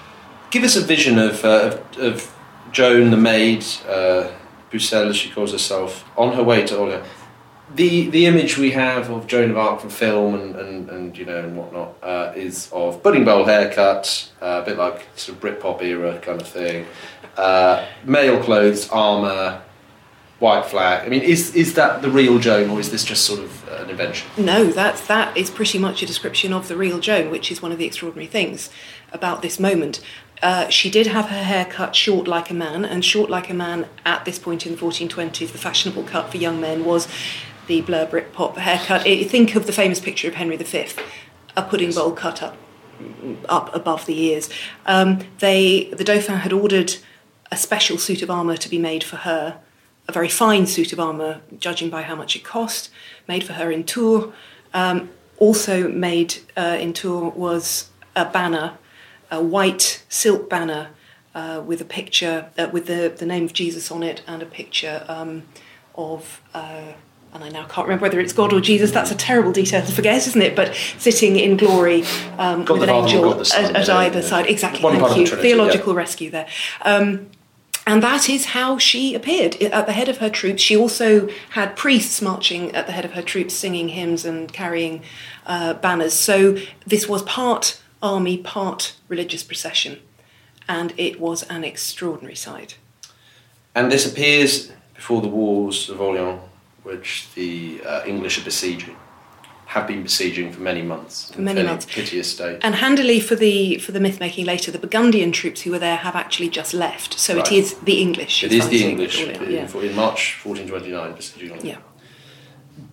[0.50, 2.34] Give us a vision of, uh, of, of
[2.72, 4.30] Joan, the maid, uh,
[4.70, 7.06] Pucelle, as she calls herself, on her way to Orleans.
[7.74, 11.24] The, the image we have of Joan of Arc from film and, and, and you
[11.24, 15.42] know and whatnot uh, is of pudding bowl haircut, uh, a bit like sort of
[15.42, 16.86] Britpop era kind of thing,
[17.36, 19.60] uh, male clothes, armour,
[20.38, 21.04] white flag.
[21.04, 23.82] I mean, is is that the real Joan or is this just sort of uh,
[23.82, 24.28] an invention?
[24.36, 27.72] No, that's that is pretty much a description of the real Joan, which is one
[27.72, 28.70] of the extraordinary things
[29.12, 30.00] about this moment.
[30.40, 33.54] Uh, she did have her hair cut short like a man, and short like a
[33.54, 37.08] man at this point in the 1420s, the fashionable cut for young men was
[37.68, 39.06] the blur Britpop haircut.
[39.06, 40.86] I- Think of the famous picture of Henry V,
[41.56, 42.56] a pudding bowl cut up
[43.48, 44.50] up above the ears.
[44.84, 46.96] Um, they, the Dauphin had ordered
[47.52, 49.60] a special suit of armour to be made for her,
[50.08, 52.90] a very fine suit of armour, judging by how much it cost,
[53.28, 54.32] made for her in Tours.
[54.74, 58.78] Um, also made uh, in Tours was a banner,
[59.30, 60.88] a white silk banner
[61.36, 64.46] uh, with a picture, uh, with the, the name of Jesus on it, and a
[64.46, 65.44] picture um,
[65.94, 66.40] of.
[67.34, 68.90] And I now can't remember whether it's God or Jesus.
[68.90, 70.56] That's a terrible detail to forget, isn't it?
[70.56, 72.04] But sitting in glory
[72.38, 74.26] um, with an angel Son, at, at either yeah.
[74.26, 74.46] side.
[74.46, 74.82] Exactly.
[74.82, 75.24] One thank of you.
[75.24, 75.54] the Trinity, yeah.
[75.54, 76.48] Theological rescue there.
[76.82, 77.28] Um,
[77.86, 80.60] and that is how she appeared at the head of her troops.
[80.60, 85.02] She also had priests marching at the head of her troops, singing hymns and carrying
[85.46, 86.12] uh, banners.
[86.12, 90.00] So this was part army, part religious procession.
[90.68, 92.76] And it was an extraordinary sight.
[93.74, 96.42] And this appears before the walls of Orleans,
[96.88, 98.96] which the uh, English are besieging.
[99.76, 101.30] have been besieging for many months.
[101.34, 101.84] For many months.
[101.84, 102.58] Piteous state.
[102.62, 105.98] And handily for the for the myth making later, the Burgundian troops who were there
[106.06, 107.10] have actually just left.
[107.18, 107.52] So Right.
[107.52, 108.42] it is the English.
[108.42, 109.68] It is the English in, Yeah.
[109.88, 111.76] in March 1429 besieging yeah.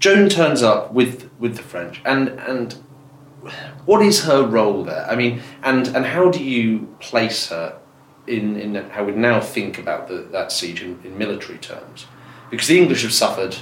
[0.04, 2.68] Joan turns up with with the French, and and
[3.86, 5.06] what is her role there?
[5.14, 6.66] I mean, and and how do you
[7.00, 7.68] place her
[8.28, 12.08] in in how we now think about the, that siege in, in military terms?
[12.52, 13.56] Because the English have suffered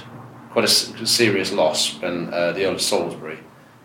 [0.54, 3.38] quite a serious loss when uh, the Earl of Salisbury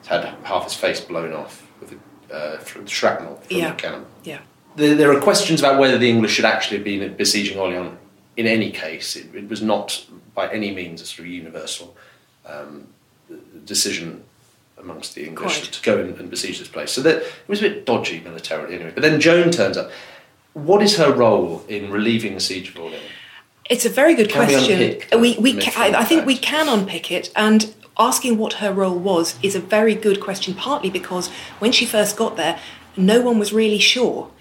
[0.06, 1.94] had half his face blown off with
[2.30, 3.74] a, uh, shrapnel from Yeah.
[3.74, 4.06] a cannon.
[4.24, 4.42] Yeah.
[4.76, 7.98] There, there are questions about whether the English should actually have been besieging Orleans
[8.38, 9.16] in any case.
[9.16, 10.06] It, it was not
[10.36, 11.98] by any means a sort of universal
[12.46, 12.88] um,
[13.66, 14.24] decision
[14.78, 15.72] amongst the English Quite.
[15.74, 16.92] to go and, and besiege this place.
[16.92, 18.92] So that, it was a bit dodgy militarily anyway.
[18.94, 19.90] But then Joan turns up.
[20.54, 23.02] What is her role in relieving the siege of Orleans?
[23.70, 25.22] It's a very good Can question.
[25.22, 28.98] we we ca- I, I think we can unpick it, and asking what her role
[28.98, 30.54] was is a very good question.
[30.56, 31.30] Partly because
[31.60, 32.60] when she first got there,
[32.98, 34.32] no one was really sure.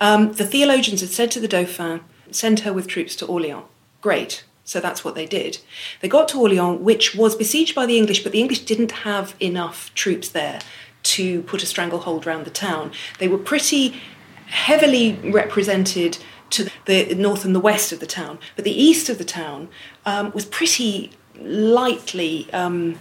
[0.00, 3.64] Um, the theologians had said to the Dauphin, "Send her with troops to Orleans."
[4.00, 4.44] Great.
[4.62, 5.58] So that's what they did.
[6.00, 9.34] They got to Orleans, which was besieged by the English, but the English didn't have
[9.38, 10.58] enough troops there
[11.04, 12.90] to put a stranglehold around the town.
[13.18, 14.00] They were pretty
[14.46, 16.18] heavily represented
[16.56, 19.68] to the north and the west of the town, but the east of the town
[20.04, 22.48] um, was pretty lightly.
[22.52, 22.98] Um,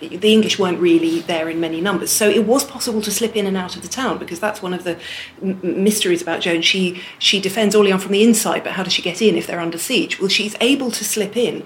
[0.00, 3.46] the English weren't really there in many numbers, so it was possible to slip in
[3.46, 4.98] and out of the town because that's one of the
[5.40, 6.62] m- mysteries about Joan.
[6.62, 9.60] She she defends Orleans from the inside, but how does she get in if they're
[9.60, 10.18] under siege?
[10.18, 11.64] Well, she's able to slip in,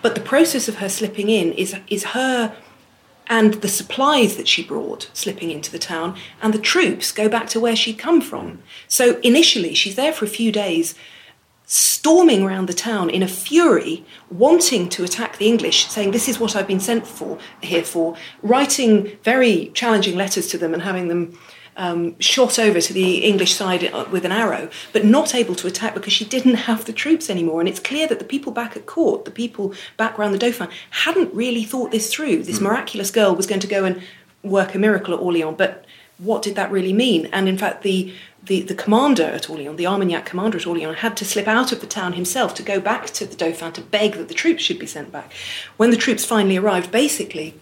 [0.00, 2.54] but the process of her slipping in is is her
[3.30, 7.48] and the supplies that she brought slipping into the town, and the troops go back
[7.48, 8.60] to where she'd come from.
[8.88, 10.96] So initially, she's there for a few days,
[11.64, 16.40] storming around the town in a fury, wanting to attack the English, saying, This is
[16.40, 21.06] what I've been sent for here for, writing very challenging letters to them and having
[21.06, 21.38] them.
[21.76, 25.66] Um, shot over to the English side uh, with an arrow, but not able to
[25.66, 27.60] attack because she didn't have the troops anymore.
[27.60, 30.68] And it's clear that the people back at court, the people back around the Dauphin,
[30.90, 32.42] hadn't really thought this through.
[32.42, 34.02] This miraculous girl was going to go and
[34.42, 35.84] work a miracle at Orleans, but
[36.18, 37.26] what did that really mean?
[37.32, 41.16] And in fact, the the, the commander at Orleans, the Armagnac commander at Orleans, had
[41.18, 44.14] to slip out of the town himself to go back to the Dauphin to beg
[44.14, 45.32] that the troops should be sent back.
[45.76, 47.54] When the troops finally arrived, basically,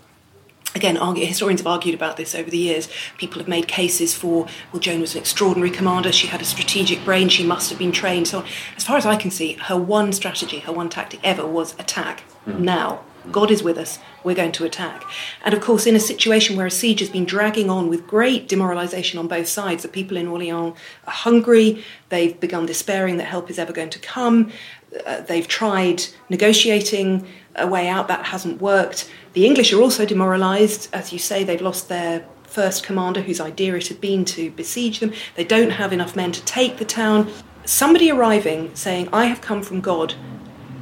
[0.74, 2.88] again, argue, historians have argued about this over the years.
[3.16, 7.04] People have made cases for, well, Joan was an extraordinary commander, she had a strategic
[7.04, 8.46] brain, she must have been trained, so on.
[8.76, 12.22] As far as I can see, her one strategy, her one tactic ever was attack
[12.46, 13.04] now.
[13.30, 15.04] God is with us, we're going to attack.
[15.44, 18.48] And of course, in a situation where a siege has been dragging on with great
[18.48, 20.76] demoralisation on both sides, the people in Orleans
[21.06, 24.50] are hungry, they've begun despairing that help is ever going to come,
[25.06, 27.26] uh, they've tried negotiating
[27.56, 29.10] a way out, that hasn't worked.
[29.32, 33.74] The English are also demoralised, as you say, they've lost their first commander whose idea
[33.74, 35.12] it had been to besiege them.
[35.36, 37.30] They don't have enough men to take the town.
[37.64, 40.14] Somebody arriving saying, I have come from God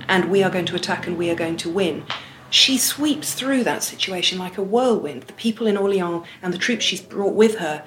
[0.08, 2.04] and we are going to attack and we are going to win.
[2.48, 5.24] She sweeps through that situation like a whirlwind.
[5.24, 7.84] The people in Orleans and the troops she's brought with her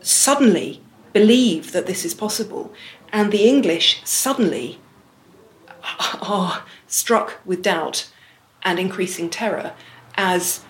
[0.00, 0.80] suddenly
[1.12, 2.72] believe that this is possible,
[3.12, 4.78] and the English suddenly
[6.22, 8.08] are struck with doubt
[8.66, 9.72] and increasing terror
[10.16, 10.64] as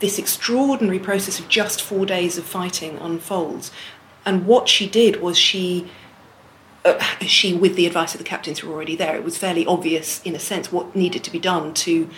[0.00, 3.70] this extraordinary process of just four days of fighting unfolds.
[4.26, 5.88] And what she did was she
[6.84, 9.66] uh, she, with the advice of the captains who were already there, it was fairly
[9.66, 12.08] obvious, in a sense, what needed to be done to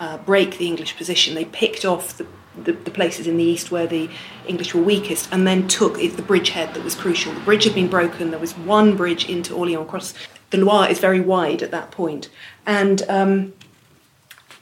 [0.00, 1.34] uh, break the English position.
[1.34, 2.26] They picked off the,
[2.62, 4.10] the, the places in the east where the
[4.46, 7.32] English were weakest and then took it's the bridgehead that was crucial.
[7.32, 10.14] The bridge had been broken, there was one bridge into Orleans across.
[10.50, 12.30] The Loire is very wide at that point,
[12.66, 13.52] and um,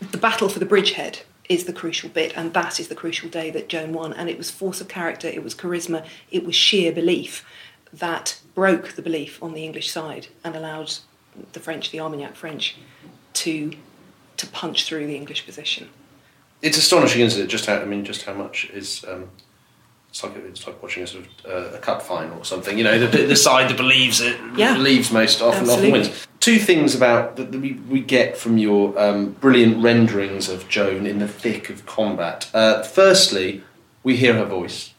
[0.00, 3.50] the battle for the bridgehead is the crucial bit, and that is the crucial day
[3.50, 4.12] that Joan won.
[4.12, 7.44] And it was force of character, it was charisma, it was sheer belief
[7.92, 10.94] that broke the belief on the English side and allowed
[11.52, 12.76] the French, the Armagnac French,
[13.34, 13.72] to
[14.36, 15.88] to punch through the English position.
[16.60, 17.46] It's astonishing, isn't it?
[17.46, 19.04] Just how I mean, just how much is.
[19.08, 19.30] Um,
[20.16, 22.78] it's like it's like watching a sort of uh, a cup final or something.
[22.78, 24.74] You know, the, the side that believes it Yeah.
[24.74, 26.26] believes most often often wins.
[26.40, 31.06] Two things about that that we, we get from your um, brilliant renderings of Joan
[31.06, 32.48] in the thick of combat.
[32.54, 33.62] Uh, firstly,
[34.02, 34.92] we hear her voice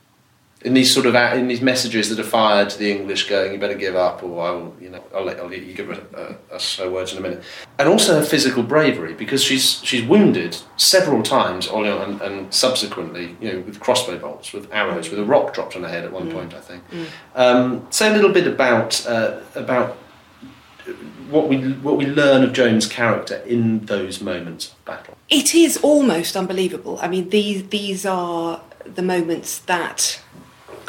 [0.67, 3.57] in these sort of in these messages that are fired to the English, going, "You
[3.57, 6.55] better give up," or "I'll you know I'll let I'll let you give her, uh,
[6.55, 7.41] us her words in a minute."
[7.79, 13.53] And also her physical bravery because she's she's wounded several times, and, and subsequently, you
[13.53, 16.29] know, with crossbow bolts, with arrows, with a rock dropped on her head at one
[16.29, 16.83] point, I think.
[17.33, 19.95] Um, say a little bit about uh, about
[21.29, 21.57] what we
[21.87, 25.17] what we learn of Joan's character in those moments of battle.
[25.29, 26.99] It is almost unbelievable.
[27.01, 28.59] I mean, these these are
[28.95, 30.21] the moments that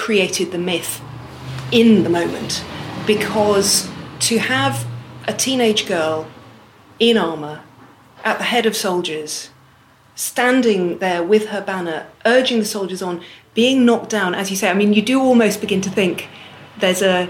[0.08, 1.02] created the myth
[1.70, 2.64] in the moment,
[3.06, 4.86] because to have
[5.26, 6.26] a teenage girl
[6.98, 7.60] in armour
[8.24, 9.50] at the head of soldiers,
[10.14, 14.70] standing there with her banner, urging the soldiers on, being knocked down, as you say,
[14.70, 16.26] I mean, you do almost begin to think
[16.78, 17.28] there's a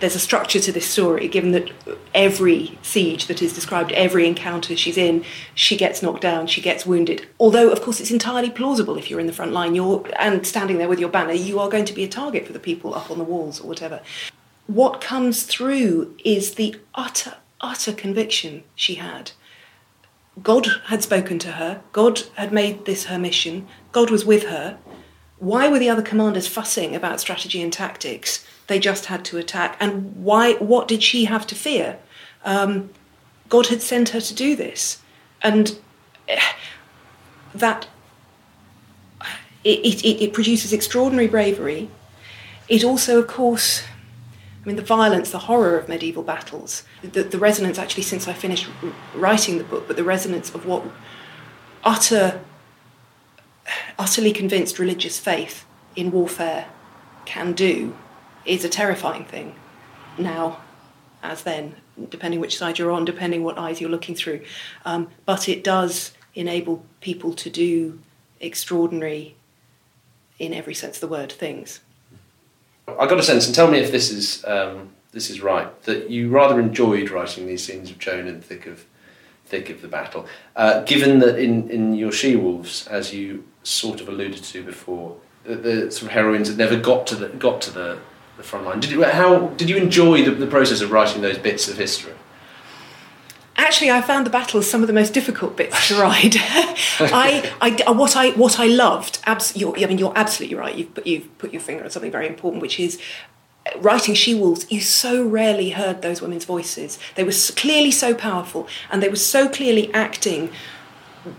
[0.00, 1.70] there's a structure to this story, given that
[2.14, 5.24] every siege that is described, every encounter she's in,
[5.54, 7.26] she gets knocked down, she gets wounded.
[7.38, 10.78] Although, of course, it's entirely plausible if you're in the front line you're, and standing
[10.78, 13.10] there with your banner, you are going to be a target for the people up
[13.10, 14.00] on the walls or whatever.
[14.66, 19.30] What comes through is the utter, utter conviction she had.
[20.42, 24.78] God had spoken to her, God had made this her mission, God was with her.
[25.38, 28.46] Why were the other commanders fussing about strategy and tactics?
[28.66, 29.76] They just had to attack.
[29.80, 30.54] And why?
[30.54, 31.98] What did she have to fear?
[32.44, 32.90] Um,
[33.48, 35.00] God had sent her to do this,
[35.42, 35.78] and
[36.28, 36.40] eh,
[37.54, 37.86] that
[39.64, 41.90] it, it, it produces extraordinary bravery.
[42.68, 43.82] It also, of course,
[44.62, 48.32] I mean, the violence, the horror of medieval battles, the, the resonance actually since I
[48.32, 48.68] finished
[49.14, 50.84] writing the book, but the resonance of what
[51.84, 52.40] utter,
[53.98, 55.64] utterly convinced religious faith
[55.94, 56.66] in warfare
[57.24, 57.96] can do
[58.46, 59.54] is a terrifying thing
[60.18, 60.60] now
[61.22, 61.74] as then,
[62.08, 64.40] depending which side you're on, depending what eyes you're looking through.
[64.84, 67.98] Um, but it does enable people to do
[68.40, 69.34] extraordinary,
[70.38, 71.80] in every sense of the word, things.
[72.86, 76.10] I got a sense, and tell me if this is um, this is right, that
[76.10, 78.84] you rather enjoyed writing these scenes of Joan in thick of
[79.46, 84.00] thick of the battle, uh, given that in, in your She Wolves, as you sort
[84.00, 87.60] of alluded to before, the, the sort of heroines had never got to the got
[87.62, 87.98] to the
[88.36, 88.80] the front line.
[88.80, 92.12] Did you, how, did you enjoy the, the process of writing those bits of history?
[93.58, 96.36] Actually, I found the battles some of the most difficult bits to write.
[96.38, 99.18] I, I, uh, what I, what I loved.
[99.24, 100.74] Abs- I mean, you're absolutely right.
[100.74, 103.00] You've put, you've put your finger on something very important, which is
[103.64, 104.70] uh, writing she wolves.
[104.70, 106.98] You so rarely heard those women's voices.
[107.14, 110.50] They were clearly so powerful, and they were so clearly acting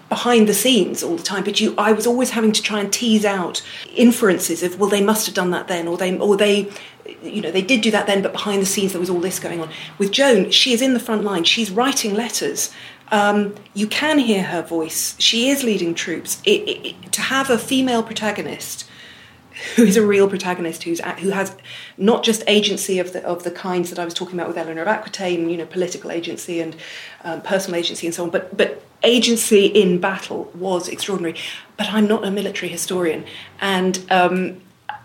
[0.10, 2.92] behind the scenes all the time but you i was always having to try and
[2.92, 3.62] tease out
[3.96, 6.70] inferences of well they must have done that then or they or they
[7.22, 9.40] you know they did do that then but behind the scenes there was all this
[9.40, 9.70] going on.
[9.98, 11.44] With joan she is in the front line.
[11.44, 12.72] She's writing letters.
[13.10, 15.16] Um, you can hear her voice.
[15.18, 16.42] She is leading troops.
[16.44, 18.86] It, it, it, to have a female protagonist
[19.76, 21.56] who is a real protagonist who's who has
[21.98, 24.84] not just agency of the of the kinds that I was talking about with Eleanor
[24.84, 26.76] of Aquitaine, you know, political agency and
[27.24, 31.38] um, personal agency and so on, but but agency in battle was extraordinary.
[31.78, 33.26] But I'm not a military historian,
[33.62, 34.62] and um,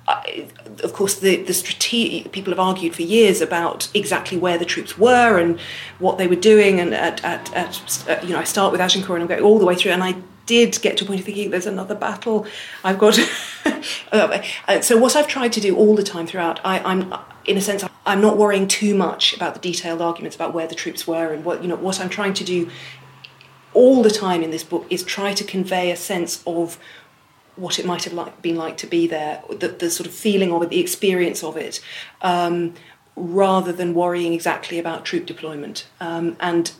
[0.08, 0.48] I,
[0.82, 4.98] of course, the, the strategic people have argued for years about exactly where the troops
[4.98, 5.60] were and
[5.98, 6.80] what they were doing.
[6.80, 9.58] And at, at, at uh, you know, I start with Agincourt and I'm going all
[9.58, 10.16] the way through, and I
[10.46, 12.46] did get to a point of thinking there's another battle.
[12.84, 13.18] I've got.
[14.12, 14.40] Uh,
[14.80, 17.12] so what I've tried to do all the time throughout, I, I'm
[17.46, 20.74] in a sense, I'm not worrying too much about the detailed arguments about where the
[20.74, 21.76] troops were and what you know.
[21.76, 22.70] What I'm trying to do
[23.74, 26.78] all the time in this book is try to convey a sense of
[27.56, 30.52] what it might have like, been like to be there, the, the, sort of feeling
[30.52, 31.80] of it, the experience of it,
[32.22, 32.74] um,
[33.14, 35.86] rather than worrying exactly about troop deployment.
[36.00, 36.72] Um, and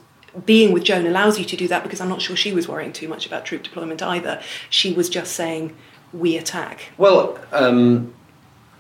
[0.47, 2.93] being with Joan allows you to do that because I'm not sure she was worrying
[2.93, 4.41] too much about troop deployment either.
[4.71, 5.77] She was just saying,
[6.13, 6.91] we attack.
[6.97, 8.15] Well, um,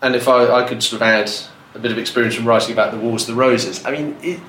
[0.01, 1.31] and if I, I, could sort of add
[1.75, 4.41] a bit of experience from writing about the Wars of the Roses, I mean, it,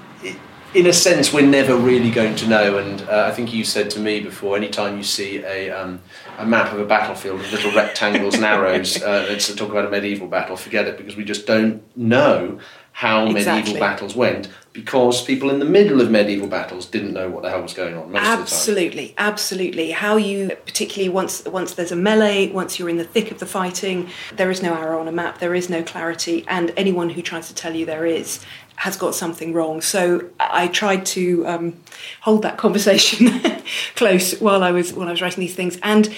[0.74, 2.78] in a sense, we're never really going to know.
[2.78, 6.02] And uh, I think you said to me before, anytime you see a, um,
[6.38, 9.90] a map of a battlefield with little rectangles and arrows, uh, let's talk about a
[9.90, 12.60] medieval battle, forget it, because we just don't know
[12.94, 13.74] how exactly.
[13.74, 17.50] medieval battles went because people in the middle of medieval battles didn't know what the
[17.50, 22.52] hell was going on most absolutely absolutely how you particularly once once there's a melee
[22.52, 25.40] once you're in the thick of the fighting there is no arrow on a map
[25.40, 28.46] there is no clarity and anyone who tries to tell you there is
[28.76, 29.82] has got something wrong.
[29.82, 31.80] So I tried to um,
[32.22, 33.42] hold that conversation
[33.96, 36.14] close while I was while I was writing these things, and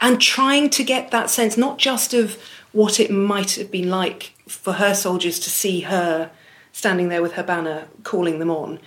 [0.00, 2.40] and trying to get that sense not just of
[2.72, 6.30] what it might have been like for her soldiers to see her
[6.72, 8.78] standing there with her banner calling them on,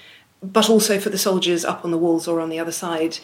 [0.41, 3.19] but also for the soldiers up on the walls or on the other side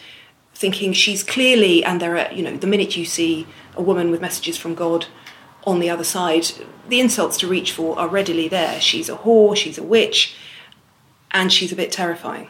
[0.53, 3.45] thinking she's clearly and there are you know the minute you see
[3.75, 5.05] a woman with messages from God
[5.67, 6.47] on the other side,
[6.89, 8.81] the insults to reach for are readily there.
[8.81, 10.35] She's a whore, she's a witch,
[11.29, 12.47] and she's a bit terrifying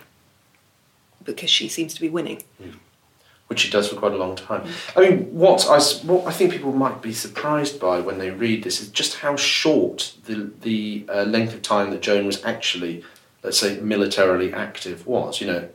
[1.26, 2.44] because she seems to be winning.
[2.62, 2.76] Mm.
[3.48, 4.70] Which she does for quite a long time.
[4.96, 8.64] I mean, what I, what I think people might be surprised by when they read
[8.64, 13.04] this is just how short the, the uh, length of time that Joan was actually
[13.48, 15.42] let's say, militarily active was.
[15.42, 15.70] You know,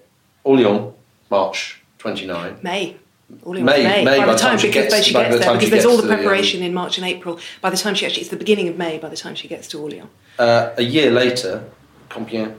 [0.45, 0.95] Orleans,
[1.31, 2.59] March 29.
[2.63, 2.97] May.
[3.43, 4.05] Orleans, May- May.
[4.05, 5.97] May by, the time, she because gets- she gets the there, time because there's all
[5.97, 7.39] the the, um, preparation in March and April.
[7.61, 8.99] By the time she actually, it's the beginning of May.
[8.99, 10.09] By the time she gets to Orleans,
[10.39, 11.65] Uh, a year later,
[12.11, 12.55] Compiègne,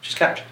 [0.00, 0.46] she's captured.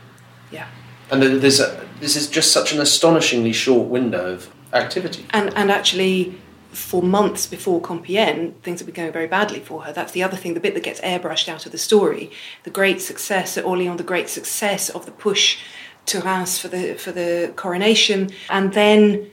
[0.51, 0.67] yeah.
[1.11, 5.25] And th- there's a, this is just such an astonishingly short window of activity.
[5.31, 6.35] And and actually,
[6.73, 9.93] for months before Compiègne, things have been going very badly for her.
[9.93, 12.31] That's the other thing, the bit that gets airbrushed out of the story.
[12.65, 15.59] The great success at Orléans, the great success of the push
[16.07, 19.31] to Reims for the for the coronation, and then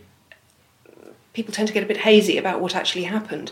[1.34, 3.52] people tend to get a bit hazy about what actually happened.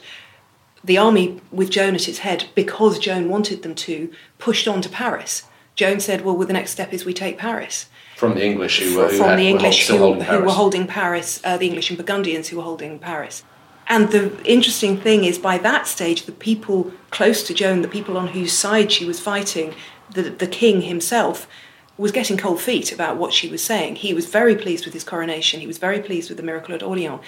[0.84, 4.90] The army, with Joan at its head, because Joan wanted them to, pushed on to
[4.90, 5.44] Paris.
[5.76, 8.98] Joan said, "Well, well, the next step is we take Paris." From the English who
[8.98, 10.46] were, who from had- the were English who, holding who Paris.
[10.46, 13.44] were holding Paris, uh, the English and Burgundians who were holding Paris.
[13.88, 18.18] And the interesting thing is, by that stage, the people close to Joan, the people
[18.18, 19.74] on whose side she was fighting,
[20.14, 21.48] the, the king himself,
[21.98, 23.98] was getting cold feet about what she was saying.
[23.98, 26.84] He was very pleased with his coronation, he was very pleased with the miracle at
[26.84, 27.22] Orleans.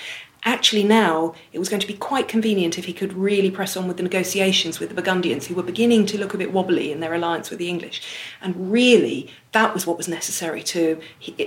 [0.46, 3.88] Actually, now it was going to be quite convenient if he could really press on
[3.88, 7.00] with the negotiations with the Burgundians, who were beginning to look a bit wobbly in
[7.00, 8.02] their alliance with the English.
[8.42, 11.00] And really, that was what was necessary to.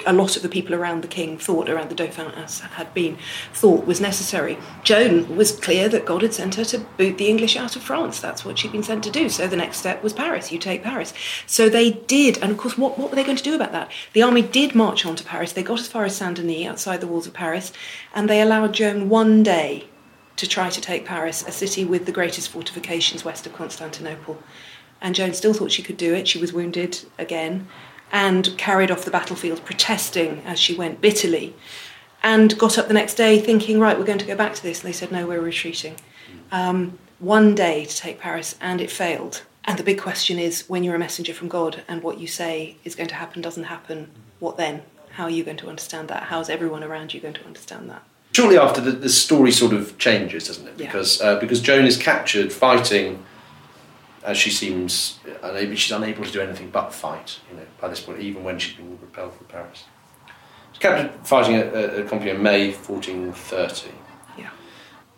[0.06, 3.18] A lot of the people around the king thought, around the Dauphin as had been,
[3.52, 4.56] thought was necessary.
[4.84, 8.20] Joan was clear that God had sent her to boot the English out of France.
[8.20, 9.28] That's what she'd been sent to do.
[9.28, 10.52] So the next step was Paris.
[10.52, 11.12] You take Paris.
[11.46, 12.38] So they did.
[12.38, 13.90] And of course, what, what were they going to do about that?
[14.12, 15.52] The army did march on to Paris.
[15.52, 17.72] They got as far as Saint Denis, outside the walls of Paris,
[18.14, 19.88] and they allowed Joan one day
[20.36, 24.40] to try to take Paris, a city with the greatest fortifications west of Constantinople.
[25.00, 26.28] And Joan still thought she could do it.
[26.28, 27.66] She was wounded again
[28.12, 31.54] and carried off the battlefield, protesting as she went bitterly.
[32.22, 34.80] And got up the next day thinking, right, we're going to go back to this.
[34.80, 35.96] And they said, no, we're retreating.
[36.50, 39.42] Um, one day to take Paris, and it failed.
[39.64, 42.76] And the big question is when you're a messenger from God and what you say
[42.84, 44.82] is going to happen doesn't happen, what then?
[45.10, 46.24] How are you going to understand that?
[46.24, 48.02] How's everyone around you going to understand that?
[48.32, 50.74] Shortly after, the, the story sort of changes, doesn't it?
[50.76, 50.86] Yeah.
[50.86, 53.24] Because uh, because Joan is captured fighting,
[54.26, 55.74] as she seems unable.
[55.76, 57.38] She's unable to do anything but fight.
[57.50, 59.84] You know, by this point, even when she's been repelled from Paris,
[60.72, 63.92] she's captured fighting at, at, Compiègne in May 1430
[64.36, 64.50] Yeah.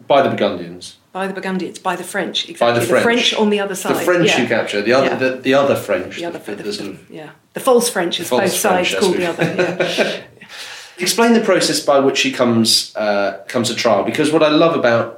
[0.07, 0.99] by the Burgundians.
[1.11, 2.81] By the Burgundians, by the French, By exactly.
[2.81, 3.35] the French.
[3.35, 3.97] on the other side.
[3.97, 4.41] The French yeah.
[4.41, 5.17] who capture the other Yeah.
[5.17, 6.17] the, the other French.
[6.17, 9.03] The other, the, the, the sort of yeah, the false French, as both sides French,
[9.03, 10.03] call yes, the other.
[10.03, 10.23] Yeah.
[11.01, 14.77] Explain the process by which she comes uh, comes to trial, because what I love
[14.77, 15.18] about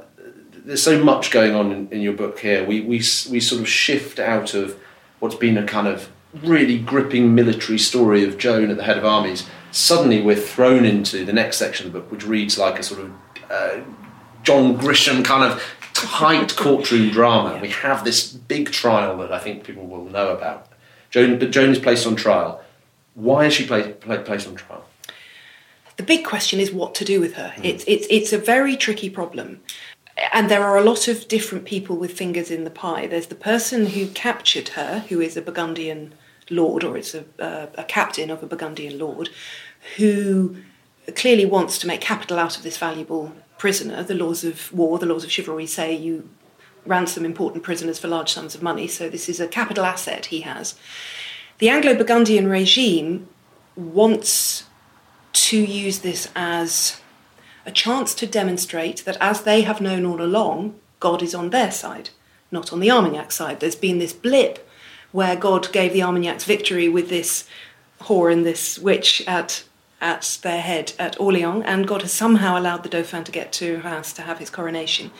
[0.65, 2.65] there's so much going on in, in your book here.
[2.65, 4.79] We, we we sort of shift out of
[5.19, 6.09] what's been a kind of
[6.43, 9.47] really gripping military story of Joan at the head of armies.
[9.71, 13.01] Suddenly, we're thrown into the next section of the book, which reads like a sort
[13.01, 13.11] of
[13.49, 13.81] uh,
[14.43, 17.59] John Grisham kind of tight courtroom drama.
[17.61, 20.67] We have this big trial that I think people will know about.
[21.09, 22.63] Joan, but Joan is placed on trial.
[23.13, 24.85] Why is she pla- pla- placed on trial?
[26.01, 27.53] the big question is what to do with her.
[27.61, 29.61] It's, it's, it's a very tricky problem.
[30.33, 33.07] And there are a lot of different people with fingers in the pie.
[33.07, 36.13] There's the person who captured her, who is a Burgundian
[36.49, 39.29] lord, or it's a, uh, a captain of a Burgundian lord,
[39.97, 40.57] who
[41.15, 44.03] clearly wants to make capital out of this valuable prisoner.
[44.03, 46.29] The laws of war, the laws of chivalry say you
[46.85, 50.41] ransom important prisoners for large sums of money, so this is a capital asset he
[50.41, 50.75] has.
[51.59, 53.27] The Anglo Burgundian regime
[53.75, 54.65] wants
[55.33, 57.01] to use this as
[57.65, 61.71] a chance to demonstrate that, as they have known all along, God is on their
[61.71, 62.09] side,
[62.51, 63.59] not on the Armagnac side.
[63.59, 64.67] There's been this blip
[65.11, 67.47] where God gave the Armagnacs victory with this
[68.01, 69.63] whore and this witch at
[70.01, 73.79] at their head at Orleans, and God has somehow allowed the Dauphin to get to
[73.81, 75.11] Reims to have his coronation.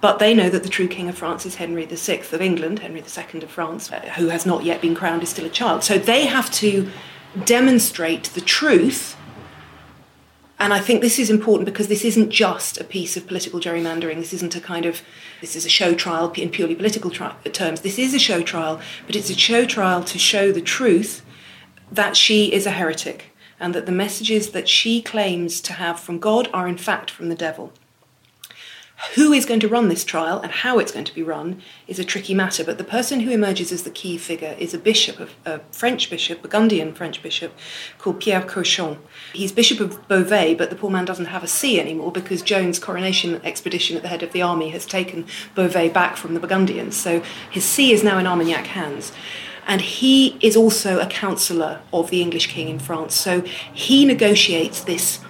[0.00, 3.00] But they know that the true King of France is Henry VI of England, Henry
[3.02, 5.84] II of France, uh, who has not yet been crowned, is still a child.
[5.84, 6.90] So they have to
[7.44, 9.14] demonstrate the truth
[10.60, 14.16] and I think this is important because this isn't just a piece of political gerrymandering.
[14.16, 15.00] This isn't a kind of,
[15.40, 17.80] this is a show trial in purely political tri- terms.
[17.80, 21.24] This is a show trial, but it's a show trial to show the truth
[21.90, 26.18] that she is a heretic and that the messages that she claims to have from
[26.18, 27.72] God are in fact from the devil.
[29.14, 31.98] Who is going to run this trial and how it's going to be run is
[31.98, 35.30] a tricky matter, but the person who emerges as the key figure is a bishop,
[35.46, 37.52] a French bishop, Burgundian French bishop,
[37.98, 38.98] called Pierre Cauchon.
[39.32, 42.78] He's Bishop of Beauvais, but the poor man doesn't have a see anymore because Joan's
[42.78, 46.96] coronation expedition at the head of the army has taken Beauvais back from the Burgundians.
[46.96, 49.12] So his see is now in Armagnac hands.
[49.66, 53.14] And he is also a counsellor of the English king in France.
[53.14, 53.42] So
[53.72, 55.20] he negotiates this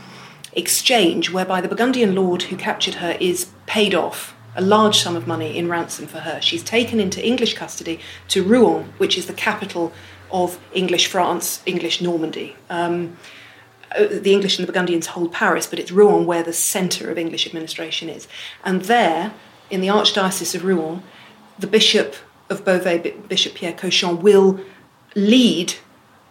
[0.53, 5.26] exchange whereby the Burgundian lord who captured her is paid off a large sum of
[5.26, 6.40] money in ransom for her.
[6.40, 9.92] She's taken into English custody to Rouen, which is the capital
[10.30, 12.57] of English France, English Normandy.
[12.68, 13.16] Um,
[13.96, 17.18] uh, the English and the Burgundians hold Paris, but it's Rouen where the centre of
[17.18, 18.28] English administration is.
[18.64, 19.32] And there,
[19.70, 21.03] in the Archdiocese of Rouen,
[21.59, 22.14] the Bishop
[22.48, 24.61] of Beauvais, Bishop Pierre Cauchon, will
[25.14, 25.74] lead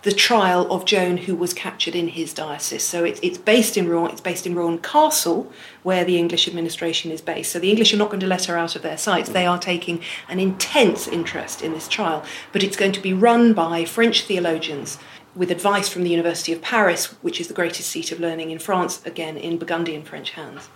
[0.03, 2.83] the trial of Joan, who was captured in his diocese.
[2.83, 5.51] So it's, it's based in Rouen, it's based in Rouen Castle,
[5.83, 7.51] where the English administration is based.
[7.51, 9.29] So the English are not going to let her out of their sights.
[9.29, 12.23] They are taking an intense interest in this trial,
[12.53, 14.97] but it's going to be run by French theologians
[15.35, 18.59] with advice from the University of Paris, which is the greatest seat of learning in
[18.59, 20.69] France, again in Burgundian French hands.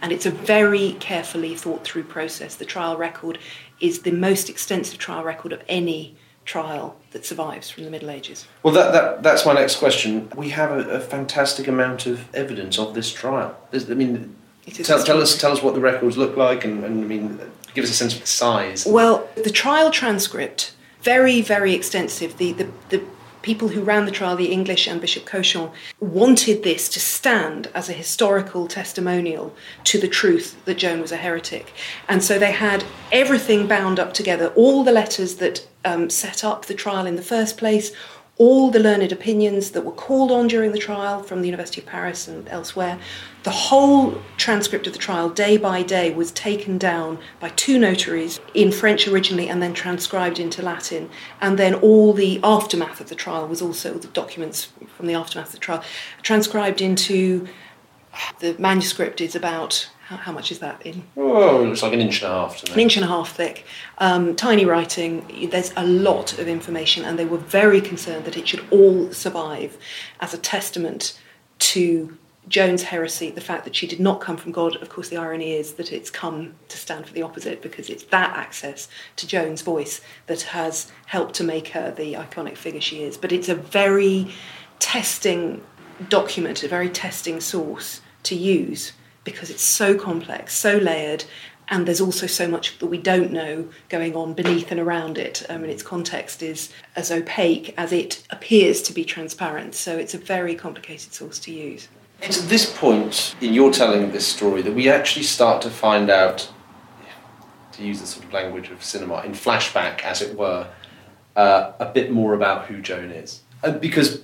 [0.00, 2.54] And it's a very carefully thought through process.
[2.54, 3.38] The trial record
[3.80, 6.14] is the most extensive trial record of any
[6.48, 8.46] trial that survives from the Middle Ages.
[8.62, 10.30] Well, that, that that's my next question.
[10.34, 13.54] We have a, a fantastic amount of evidence of this trial.
[13.70, 14.34] There's, I mean,
[14.66, 17.38] tell, tell, us tell us what the records look like, and, and I mean,
[17.74, 18.86] give us a sense of the size.
[18.86, 20.72] Well, the trial transcript
[21.02, 22.38] very very extensive.
[22.38, 23.02] The the, the
[23.48, 25.70] people who ran the trial, the English and Bishop Cauchon,
[26.00, 31.16] wanted this to stand as a historical testimonial to the truth that Joan was a
[31.16, 31.72] heretic.
[32.10, 36.66] And so they had everything bound up together, all the letters that um, set up
[36.66, 37.90] the trial in the first place,
[38.36, 41.86] all the learned opinions that were called on during the trial from the University of
[41.86, 42.98] Paris and elsewhere.
[43.48, 48.40] The whole transcript of the trial, day by day, was taken down by two notaries
[48.52, 51.08] in French originally and then transcribed into Latin.
[51.40, 55.46] And then all the aftermath of the trial was also the documents from the aftermath
[55.46, 55.82] of the trial
[56.20, 57.48] transcribed into
[58.40, 61.04] the manuscript is about how, much is that in?
[61.16, 62.74] Oh, it looks like an inch and a half to me.
[62.74, 63.64] An inch and a half thick.
[63.96, 65.48] Um, tiny writing.
[65.50, 69.78] There's a lot of information, and they were very concerned that it should all survive
[70.20, 71.18] as a testament
[71.60, 72.18] to
[72.48, 74.76] Joan's heresy, the fact that she did not come from God.
[74.76, 78.04] Of course, the irony is that it's come to stand for the opposite because it's
[78.04, 83.02] that access to Joan's voice that has helped to make her the iconic figure she
[83.02, 83.16] is.
[83.16, 84.32] But it's a very
[84.78, 85.62] testing
[86.08, 88.92] document, a very testing source to use
[89.24, 91.24] because it's so complex, so layered,
[91.68, 95.44] and there's also so much that we don't know going on beneath and around it.
[95.50, 100.14] I mean, its context is as opaque as it appears to be transparent, so it's
[100.14, 101.88] a very complicated source to use.
[102.20, 105.70] It's at this point in your telling of this story that we actually start to
[105.70, 106.50] find out,
[107.72, 110.68] to use the sort of language of cinema, in flashback, as it were,
[111.36, 113.42] uh, a bit more about who Joan is.
[113.80, 114.22] Because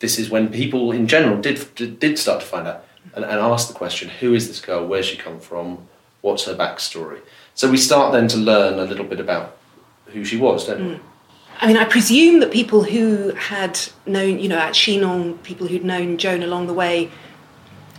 [0.00, 2.84] this is when people in general did, did start to find out
[3.14, 4.86] and, and ask the question who is this girl?
[4.86, 5.86] Where's she come from?
[6.22, 7.20] What's her backstory?
[7.54, 9.56] So we start then to learn a little bit about
[10.06, 11.00] who she was, don't we?
[11.60, 15.84] I mean, I presume that people who had known, you know, at Chinon, people who'd
[15.84, 17.10] known Joan along the way,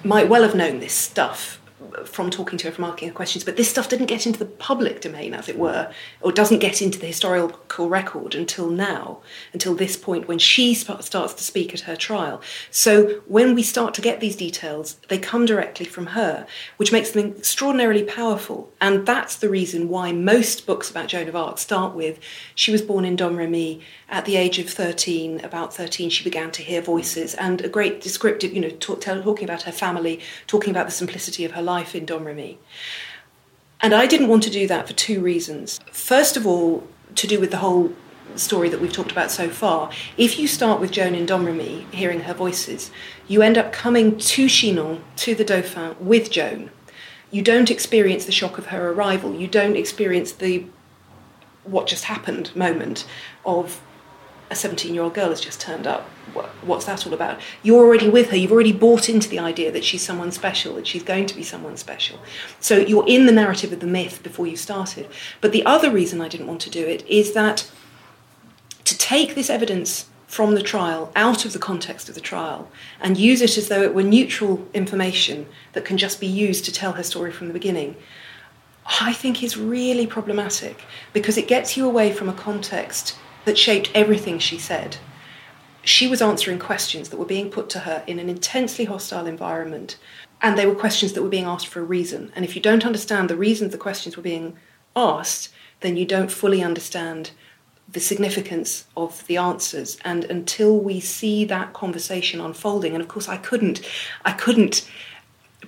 [0.03, 1.60] might well have known this stuff
[2.05, 4.45] from talking to her, from asking her questions, but this stuff didn't get into the
[4.45, 9.19] public domain, as it were, or doesn't get into the historical record until now,
[9.53, 12.41] until this point when she starts to speak at her trial.
[12.69, 16.45] So when we start to get these details, they come directly from her,
[16.77, 18.71] which makes them extraordinarily powerful.
[18.79, 22.19] And that's the reason why most books about Joan of Arc start with
[22.55, 26.61] she was born in Domremy at the age of 13, about 13, she began to
[26.61, 30.85] hear voices and a great descriptive, you know, talk, talking about her family, talking about
[30.85, 32.57] the simplicity of her life in Domremy.
[33.81, 35.79] And I didn't want to do that for two reasons.
[35.91, 37.93] First of all, to do with the whole
[38.35, 39.91] story that we've talked about so far.
[40.17, 42.91] If you start with Joan in Domremy, hearing her voices,
[43.27, 46.69] you end up coming to Chinon, to the Dauphin, with Joan.
[47.31, 49.35] You don't experience the shock of her arrival.
[49.35, 50.65] You don't experience the
[51.63, 53.05] what just happened moment
[53.45, 53.81] of
[54.51, 56.07] a 17 year old girl has just turned up.
[56.61, 57.39] What's that all about?
[57.63, 58.37] You're already with her.
[58.37, 61.43] You've already bought into the idea that she's someone special, that she's going to be
[61.43, 62.19] someone special.
[62.59, 65.07] So you're in the narrative of the myth before you started.
[65.39, 67.69] But the other reason I didn't want to do it is that
[68.83, 72.69] to take this evidence from the trial out of the context of the trial
[73.01, 76.71] and use it as though it were neutral information that can just be used to
[76.71, 77.95] tell her story from the beginning,
[78.99, 80.83] I think is really problematic
[81.13, 84.97] because it gets you away from a context that shaped everything she said.
[85.83, 89.97] She was answering questions that were being put to her in an intensely hostile environment,
[90.41, 92.31] and they were questions that were being asked for a reason.
[92.35, 94.57] And if you don't understand the reasons the questions were being
[94.95, 97.31] asked, then you don't fully understand
[97.89, 99.97] the significance of the answers.
[100.05, 103.81] And until we see that conversation unfolding, and of course I couldn't,
[104.23, 104.87] I couldn't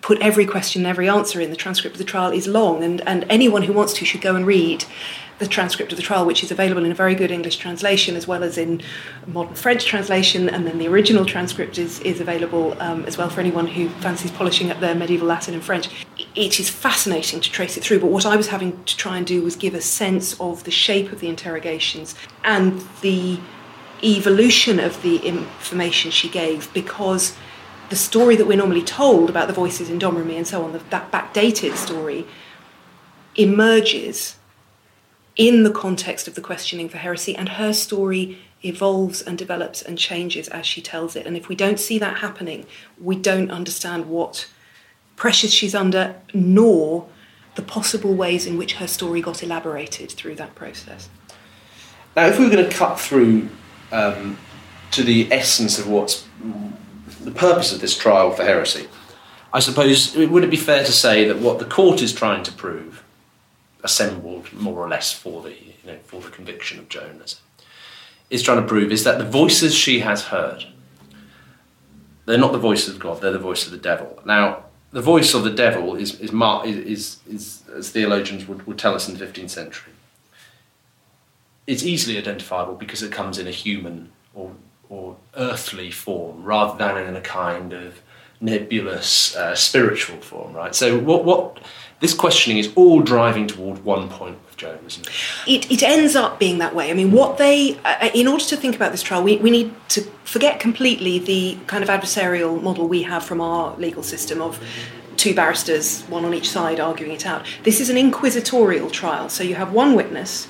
[0.04, 1.49] put every question and every answer in.
[1.49, 4.36] The transcript of the trial is long, and, and anyone who wants to should go
[4.36, 4.86] and read
[5.39, 8.28] the transcript of the trial, which is available in a very good English translation as
[8.28, 8.82] well as in
[9.26, 13.39] modern French translation, and then the original transcript is, is available um, as well for
[13.39, 16.06] anyone who fancies polishing up their medieval Latin and French.
[16.36, 19.26] It is fascinating to trace it through, but what I was having to try and
[19.26, 23.39] do was give a sense of the shape of the interrogations and the
[24.04, 27.36] evolution of the information she gave because
[27.94, 31.12] the story that we're normally told about the voices in Domremy and so on, that
[31.12, 32.26] backdated story,
[33.36, 34.36] emerges
[35.36, 40.00] in the context of the questioning for heresy, and her story evolves and develops and
[40.00, 41.28] changes as she tells it.
[41.28, 42.66] And if we don't see that happening,
[43.00, 44.48] we don't understand what
[45.16, 47.08] pressures she's under, nor
[47.54, 51.10] the possible ways in which her story got elaborated through that process.
[52.16, 53.50] Now, if we were going to cut through
[53.91, 54.39] um,
[54.89, 56.28] to the essence of what's
[57.24, 58.88] the purpose of this trial for heresy,
[59.53, 62.51] I suppose would it be fair to say that what the court is trying to
[62.51, 63.03] prove
[63.84, 67.41] assembled more or less for the you know for the conviction of Jonas
[68.30, 70.65] is trying to prove is that the voices she has heard
[72.26, 74.19] they're not the voice of God they're the voice of the devil.
[74.26, 78.95] Now the voice of the devil is is, is, is as theologians would, would tell
[78.95, 79.93] us in the 15th century
[81.67, 84.53] it's easily identifiable because it comes in a human or
[84.89, 88.01] or earthly form rather than in a kind of
[88.41, 91.59] nebulous uh, spiritual form right so what what
[92.03, 95.13] this questioning is all driving toward one point with Joan, isn't it?
[95.47, 96.91] It, it ends up being that way.
[96.91, 99.73] I mean, what they, uh, in order to think about this trial, we, we need
[99.89, 104.61] to forget completely the kind of adversarial model we have from our legal system of
[105.15, 107.45] two barristers, one on each side, arguing it out.
[107.63, 110.49] This is an inquisitorial trial, so you have one witness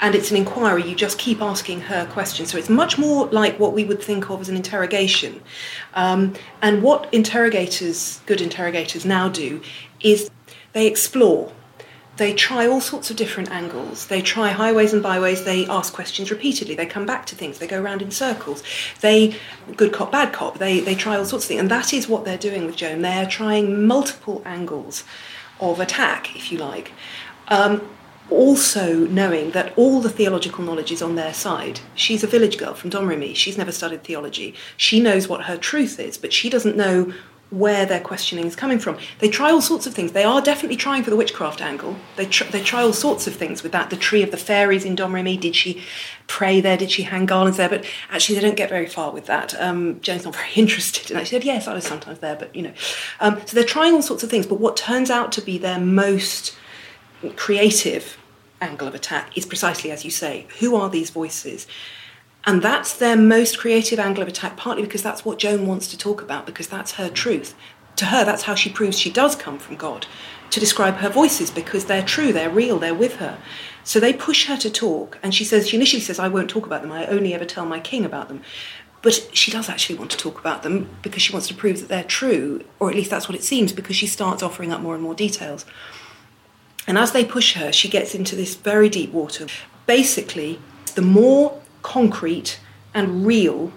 [0.00, 2.50] and it's an inquiry, you just keep asking her questions.
[2.50, 5.42] So it's much more like what we would think of as an interrogation.
[5.94, 9.60] Um, and what interrogators, good interrogators, now do
[10.00, 10.30] is
[10.72, 11.52] they explore.
[12.16, 14.06] They try all sorts of different angles.
[14.08, 15.44] They try highways and byways.
[15.44, 16.74] They ask questions repeatedly.
[16.74, 17.58] They come back to things.
[17.58, 18.62] They go around in circles.
[19.00, 19.36] They,
[19.76, 21.60] good cop, bad cop, they, they try all sorts of things.
[21.60, 23.02] And that is what they're doing with Joan.
[23.02, 25.04] They're trying multiple angles
[25.60, 26.92] of attack, if you like.
[27.48, 27.88] Um,
[28.30, 31.80] also knowing that all the theological knowledge is on their side.
[31.94, 33.34] She's a village girl from Domremy.
[33.34, 34.54] She's never studied theology.
[34.76, 37.12] She knows what her truth is, but she doesn't know
[37.50, 38.98] where their questioning is coming from.
[39.20, 40.12] They try all sorts of things.
[40.12, 41.96] They are definitely trying for the witchcraft angle.
[42.16, 43.88] They, tr- they try all sorts of things with that.
[43.88, 45.82] The tree of the fairies in Domremy, did she
[46.26, 46.76] pray there?
[46.76, 47.70] Did she hang garlands there?
[47.70, 49.58] But actually, they don't get very far with that.
[49.60, 51.10] Um, Joan's not very interested.
[51.10, 52.72] And I said, yes, I was sometimes there, but you know.
[53.20, 54.46] Um, so they're trying all sorts of things.
[54.46, 56.54] But what turns out to be their most
[57.36, 58.18] creative
[58.60, 61.66] angle of attack is precisely as you say who are these voices?
[62.44, 65.98] And that's their most creative angle of attack, partly because that's what Joan wants to
[65.98, 67.54] talk about, because that's her truth.
[67.96, 70.06] To her, that's how she proves she does come from God,
[70.50, 73.38] to describe her voices, because they're true, they're real, they're with her.
[73.84, 76.64] So they push her to talk, and she says, she initially says, I won't talk
[76.64, 78.42] about them, I only ever tell my king about them.
[79.02, 81.88] But she does actually want to talk about them because she wants to prove that
[81.88, 84.94] they're true, or at least that's what it seems, because she starts offering up more
[84.94, 85.66] and more details.
[86.88, 89.46] And as they push her, she gets into this very deep water.
[89.86, 90.58] Basically,
[90.94, 92.58] the more concrete
[92.94, 93.72] and real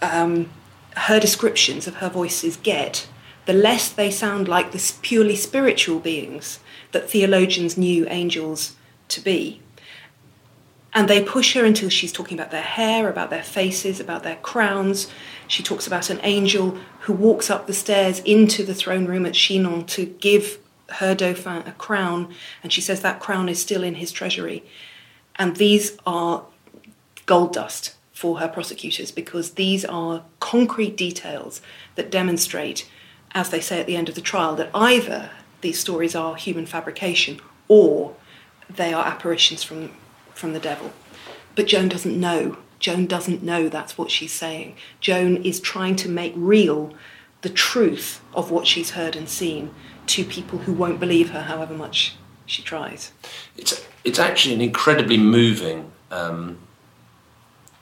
[0.00, 0.48] um,
[0.96, 3.08] her descriptions of her voices get,
[3.46, 6.60] the less they sound like the purely spiritual beings
[6.92, 8.76] that theologians knew angels
[9.08, 9.60] to be.
[10.94, 14.36] And they push her until she's talking about their hair, about their faces, about their
[14.36, 15.08] crowns.
[15.48, 19.34] She talks about an angel who walks up the stairs into the throne room at
[19.34, 20.59] Chinon to give
[20.92, 24.64] her Dauphin a crown, and she says that crown is still in his treasury.
[25.36, 26.44] And these are
[27.26, 31.62] gold dust for her prosecutors because these are concrete details
[31.94, 32.88] that demonstrate,
[33.32, 35.30] as they say at the end of the trial, that either
[35.60, 38.14] these stories are human fabrication or
[38.68, 39.90] they are apparitions from,
[40.34, 40.92] from the devil.
[41.54, 42.58] But Joan doesn't know.
[42.78, 44.76] Joan doesn't know that's what she's saying.
[45.00, 46.94] Joan is trying to make real
[47.42, 49.74] the truth of what she's heard and seen
[50.10, 53.12] to people who won't believe her, however much she tries.
[53.56, 56.58] It's, it's actually an incredibly moving um,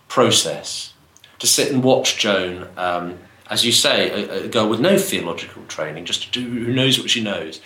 [0.08, 0.92] process
[1.38, 3.18] to sit and watch Joan, um,
[3.50, 7.08] as you say, a, a, girl with no theological training, just do, who knows what
[7.08, 7.60] she knows,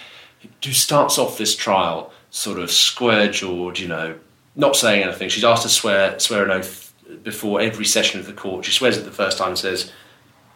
[0.63, 4.17] who starts off this trial sort of square jawed, you know,
[4.55, 5.29] not saying anything.
[5.29, 8.65] She's asked to swear swear an oath before every session of the court.
[8.65, 9.91] She swears it the first time, says,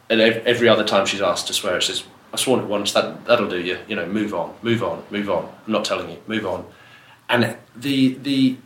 [0.08, 2.92] and every other time she's asked to swear, she says, "I've sworn it once.
[2.92, 3.78] That that'll do you.
[3.88, 5.52] You know, move on, move on, move on.
[5.66, 6.66] I'm not telling you, move on."
[7.28, 8.56] And the the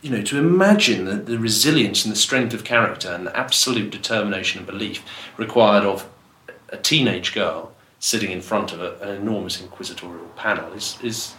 [0.00, 3.90] you know, to imagine the, the resilience and the strength of character and the absolute
[3.90, 5.02] determination and belief
[5.36, 6.08] required of
[6.68, 11.34] a teenage girl sitting in front of a, an enormous inquisitorial panel is is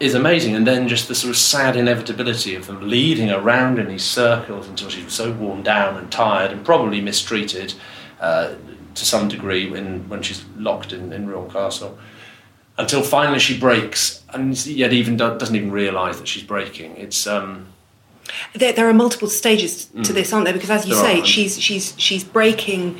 [0.00, 0.54] is amazing.
[0.56, 4.66] And then just the sort of sad inevitability of them leading around in these circles
[4.66, 7.74] until she was so worn down and tired and probably mistreated
[8.20, 8.54] uh,
[8.94, 11.98] to some degree when, when she's locked in, in Rouen Castle.
[12.78, 16.96] Until finally she breaks, and yet even do, doesn't even realise that she's breaking.
[16.96, 17.66] It's um,
[18.54, 20.06] there, there are multiple stages to Mm.
[20.14, 20.54] this, aren't there?
[20.54, 21.24] Because as you say, are.
[21.24, 22.98] she's she's she's breaking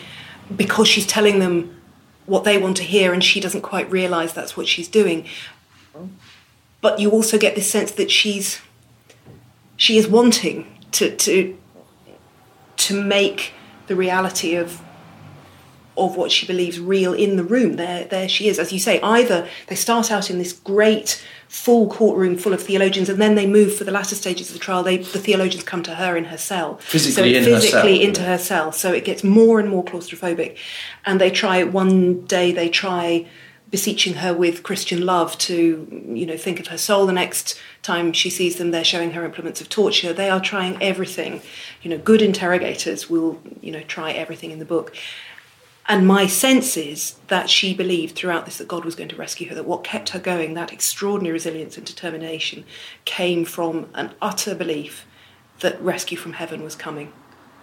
[0.54, 1.74] because she's telling them
[2.26, 5.24] what they want to hear, and she doesn't quite realise that's what she's doing.
[6.82, 8.60] But you also get this sense that she's
[9.78, 11.56] she is wanting to to
[12.76, 13.52] to make
[13.86, 14.82] the reality of
[15.96, 17.76] of what she believes real in the room.
[17.76, 18.58] There, there she is.
[18.58, 23.10] As you say, either they start out in this great full courtroom full of theologians,
[23.10, 24.82] and then they move for the latter stages of the trial.
[24.82, 28.06] They, the theologians come to her in her cell, Physically so in her physically cell.
[28.08, 28.72] into her cell.
[28.72, 30.56] So it gets more and more claustrophobic.
[31.04, 33.26] And they try one day they try
[33.72, 37.06] beseeching her with Christian love to, you know, think of her soul.
[37.06, 40.12] The next time she sees them, they're showing her implements of torture.
[40.12, 41.40] They are trying everything.
[41.80, 44.94] You know, good interrogators will, you know, try everything in the book.
[45.86, 49.48] And my sense is that she believed throughout this that God was going to rescue
[49.48, 52.64] her, that what kept her going, that extraordinary resilience and determination,
[53.04, 55.06] came from an utter belief
[55.60, 57.12] that rescue from heaven was coming.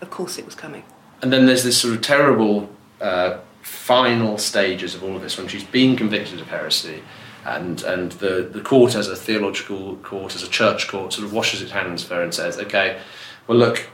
[0.01, 0.83] Of course, it was coming.
[1.21, 2.69] and then there's this sort of terrible
[3.01, 7.03] uh, final stages of all of this when she's been convicted of heresy
[7.45, 11.33] and and the, the court as a theological court as a church court sort of
[11.33, 12.99] washes its hands of her and says okay
[13.47, 13.89] well look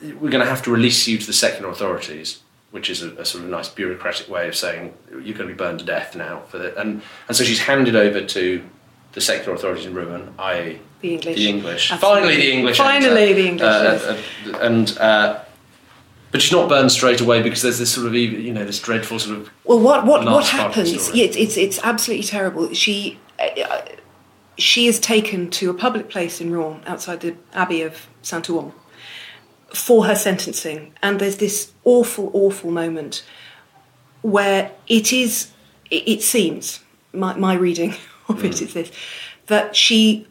[0.00, 2.40] we're going to have to release you to the secular authorities
[2.70, 5.54] which is a, a sort of nice bureaucratic way of saying you're going to be
[5.54, 8.62] burned to death now for that and and so she's handed over to
[9.12, 10.78] the secular authorities in Rouen, i.e.
[11.00, 11.36] The English.
[11.36, 11.90] the English.
[11.92, 12.20] Absolutely.
[12.22, 12.76] Finally, the English.
[12.76, 13.34] Finally, enter.
[13.42, 14.54] the English, Uh, yes.
[14.54, 15.40] uh, and uh,
[16.32, 19.18] but she's not burned straight away because there's this sort of you know this dreadful
[19.18, 21.14] sort of Well, what what what last part of the happens?
[21.14, 22.74] Yeah, it's, it's it's absolutely terrible.
[22.74, 23.82] She uh,
[24.58, 28.72] she is taken to a public place in Rouen, outside the Abbey of Saint Ouen,
[29.76, 33.24] for her sentencing, and there's this awful, awful moment
[34.22, 35.52] where it is.
[35.88, 36.80] It, seems
[37.12, 37.94] my my reading
[38.28, 38.90] of it is this
[39.46, 40.26] that she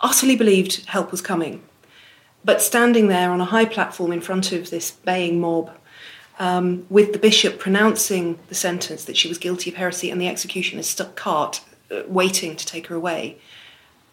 [0.00, 1.62] utterly believed help was coming,
[2.44, 5.70] but standing there on a high platform in front of this baying mob
[6.38, 10.28] um, with the bishop pronouncing the sentence that she was guilty of heresy and the
[10.28, 11.60] executioner's stuck cart
[11.90, 13.38] uh, waiting to take her away,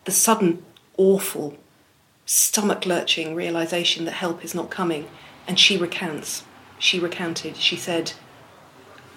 [0.06, 0.64] the sudden,
[0.98, 1.58] awful,
[2.32, 5.08] stomach lurching realization that help is not coming,
[5.48, 6.44] and she recants.
[6.80, 7.58] She recanted.
[7.58, 8.14] She said,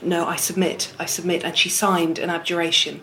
[0.03, 1.45] No, I submit, I submit.
[1.45, 3.03] And she signed an abjuration.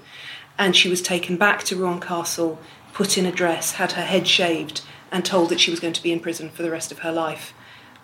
[0.57, 2.59] And she was taken back to Rouen Castle,
[2.93, 4.81] put in a dress, had her head shaved,
[5.11, 7.11] and told that she was going to be in prison for the rest of her
[7.11, 7.53] life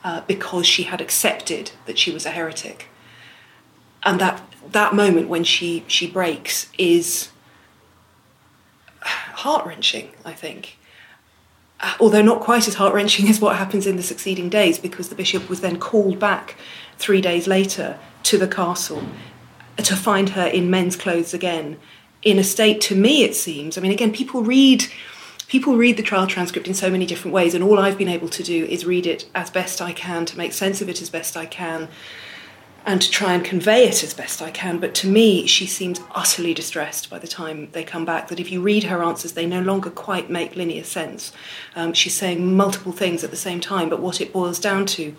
[0.03, 2.87] uh, because she had accepted that she was a heretic.
[4.03, 4.41] And that
[4.71, 7.29] that moment when she she breaks is
[9.01, 10.11] heart wrenching.
[10.23, 10.77] I think,
[11.79, 15.09] Uh, although not quite as heart wrenching as what happens in the succeeding days, because
[15.09, 16.55] the bishop was then called back
[16.97, 19.03] three days later to the castle
[19.77, 21.77] uh, to find her in men's clothes again,
[22.23, 23.77] in a state to me it seems.
[23.77, 24.85] I mean, again, people read
[25.47, 28.29] people read the trial transcript in so many different ways, and all I've been able
[28.29, 31.09] to do is read it as best I can to make sense of it as
[31.09, 31.87] best I can
[32.87, 34.77] and to try and convey it as best I can.
[34.79, 38.29] But to me, she seems utterly distressed by the time they come back.
[38.29, 41.33] That if you read her answers, they no longer quite make linear sense.
[41.75, 45.13] Um, she's saying multiple things at the same time, but what it boils down to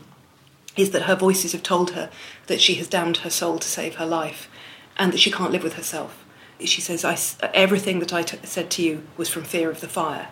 [0.78, 2.10] is that her voices have told her
[2.46, 4.48] that she has damned her soul to save her life
[4.96, 6.24] and that she can't live with herself.
[6.60, 7.18] She says, I
[7.52, 10.28] everything that I t- said to you was from fear of the fire.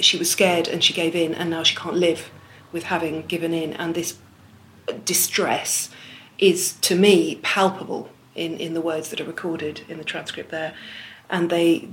[0.00, 2.30] She was scared and she gave in, and now she can't live
[2.72, 3.72] with having given in.
[3.74, 4.18] And this
[5.04, 5.90] distress
[6.40, 10.74] is, to me, palpable in, in the words that are recorded in the transcript there.
[11.28, 11.88] And they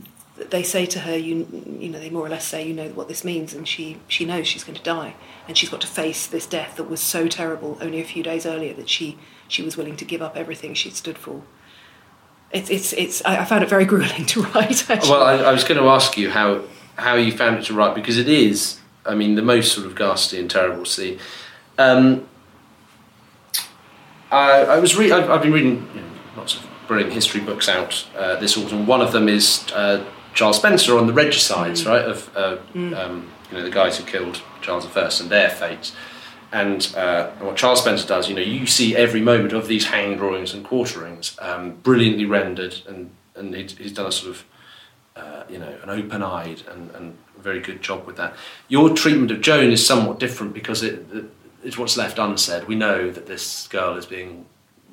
[0.49, 1.47] they say to her, you
[1.79, 4.25] you know, they more or less say, you know what this means, and she she
[4.25, 5.15] knows she's going to die,
[5.47, 8.45] and she's got to face this death that was so terrible only a few days
[8.45, 9.17] earlier that she
[9.47, 11.41] she was willing to give up everything she'd stood for.
[12.51, 13.25] It's it's it's.
[13.25, 14.89] I I found it very grueling to write.
[14.89, 15.09] Actually.
[15.09, 16.63] Well, I, I was going to ask you how
[16.97, 19.95] how you found it to write because it is, I mean, the most sort of
[19.95, 21.19] ghastly and terrible scene.
[21.77, 22.27] Um,
[24.31, 27.69] I, I was re- I've, I've been reading you know, lots of brilliant history books
[27.69, 28.85] out uh, this autumn.
[28.85, 30.03] One of them is uh,
[30.33, 32.03] Charles Spencer on the regicides, right?
[32.03, 35.93] Of uh, um, you know the guys who killed Charles I and their fates.
[36.51, 40.15] And uh, what Charles Spencer does, you know, you see every moment of these hang
[40.15, 44.45] drawings and quarterings, um, brilliantly rendered, and and he'd, he's done a sort of
[45.17, 48.35] uh, you know, an open-eyed and, and very good job with that.
[48.67, 51.05] Your treatment of Joan is somewhat different because it,
[51.67, 52.63] it's what's left unsaid.
[52.67, 54.45] We know that this girl is being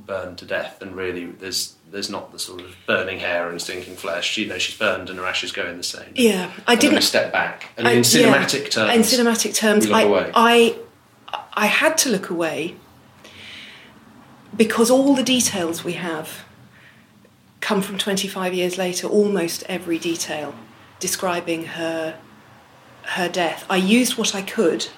[0.07, 3.95] burned to death, and really there's there's not the sort of burning hair and stinking
[3.97, 4.37] flesh.
[4.37, 6.11] You know, she's burned and her ashes go in the same.
[6.17, 9.89] Yeah, I And didn't step back, and I- in yeah, cinematic terms, In cinematic terms,
[9.91, 10.33] I, away.
[10.35, 10.77] I,
[11.55, 12.75] I had to look away
[14.57, 16.45] because all the details we have
[17.61, 19.07] come from 25 years later.
[19.07, 20.55] Almost every detail
[21.01, 22.19] describing her,
[23.03, 23.65] her death.
[23.71, 24.89] I used what I could,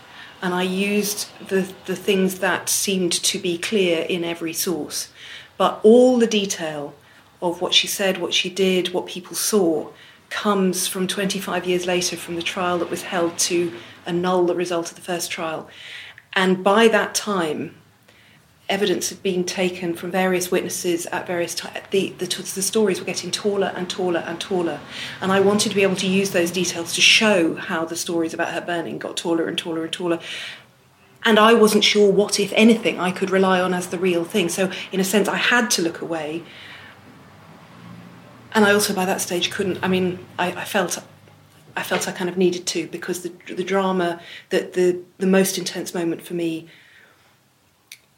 [0.43, 5.09] and I used the the things that seemed to be clear in every source.
[5.57, 6.95] But all the detail
[7.41, 9.91] of what she said, what she did, what people saw,
[10.30, 13.72] comes from 25 years later from the trial that was held to
[14.07, 15.68] annul the result of the first trial.
[16.32, 17.74] And by that time,
[18.68, 21.78] evidence had been taken from various witnesses at various times.
[21.90, 24.80] The, the, the stories were getting taller and taller and taller.
[25.20, 28.34] And I wanted to be able to use those details to show how the stories
[28.34, 30.18] about her burning got taller and taller and taller.
[31.24, 34.48] And I wasn't sure what, if anything, I could rely on as the real thing.
[34.48, 36.42] So, in a sense, I had to look away.
[38.52, 39.78] And I also, by that stage, couldn't.
[39.82, 41.02] I mean, I, I felt
[41.76, 45.58] I felt I kind of needed to because the the drama that the the most
[45.58, 46.68] intense moment for me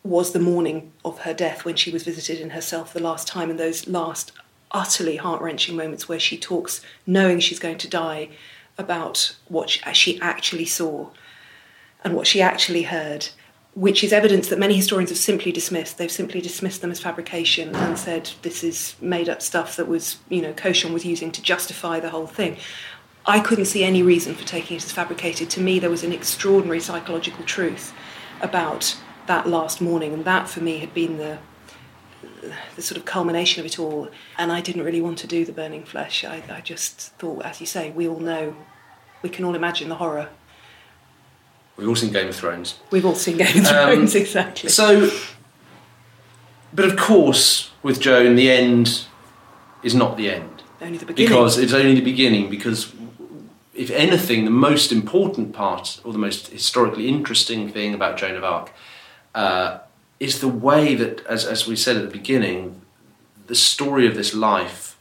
[0.09, 3.50] was the morning of her death when she was visited in herself the last time
[3.50, 4.32] and those last
[4.70, 8.28] utterly heart-wrenching moments where she talks knowing she's going to die
[8.76, 11.09] about what she, actually saw
[12.02, 13.28] and what she actually heard
[13.74, 17.74] which is evidence that many historians have simply dismissed they've simply dismissed them as fabrication
[17.76, 21.42] and said this is made up stuff that was you know Cauchon was using to
[21.42, 22.56] justify the whole thing
[23.26, 25.50] I couldn't see any reason for taking it as fabricated.
[25.50, 27.92] To me, there was an extraordinary psychological truth
[28.40, 28.96] about
[29.29, 31.39] that last morning, and that for me had been the
[32.76, 34.09] the sort of culmination of it all.
[34.37, 36.24] And I didn't really want to do the burning flesh.
[36.24, 38.57] I, I just thought, as you say, we all know,
[39.22, 40.29] we can all imagine the horror.
[41.76, 42.79] We've all seen Game of Thrones.
[42.91, 44.68] We've all seen Game of Um, Thrones, exactly.
[44.68, 45.11] So,
[46.72, 49.05] but of course, with Joan, the end
[49.83, 50.62] is not the end.
[50.81, 51.31] Only the beginning.
[51.31, 52.51] Because it's only the beginning.
[52.51, 52.93] Because,
[53.74, 58.45] if anything, the most important part or the most historically interesting thing about Joan of
[58.45, 58.72] Arc
[59.39, 59.78] uh,
[60.18, 62.80] is the way that, as, as we said at the beginning,
[63.47, 64.99] the story of this life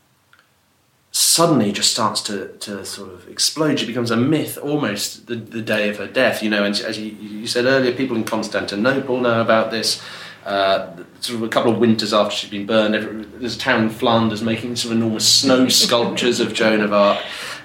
[1.12, 3.80] suddenly just starts to, to sort of explode.
[3.80, 6.64] She becomes a myth almost the, the day of her death, you know.
[6.64, 10.04] And as you, you said earlier, people in Constantinople know about this.
[10.46, 13.84] Uh, sort of a couple of winters after she'd been burned, every, there's a town
[13.84, 17.22] in Flanders making sort of enormous snow sculptures of Joan of Arc.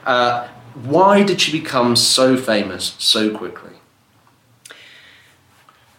[0.07, 3.75] Uh, why did she become so famous so quickly?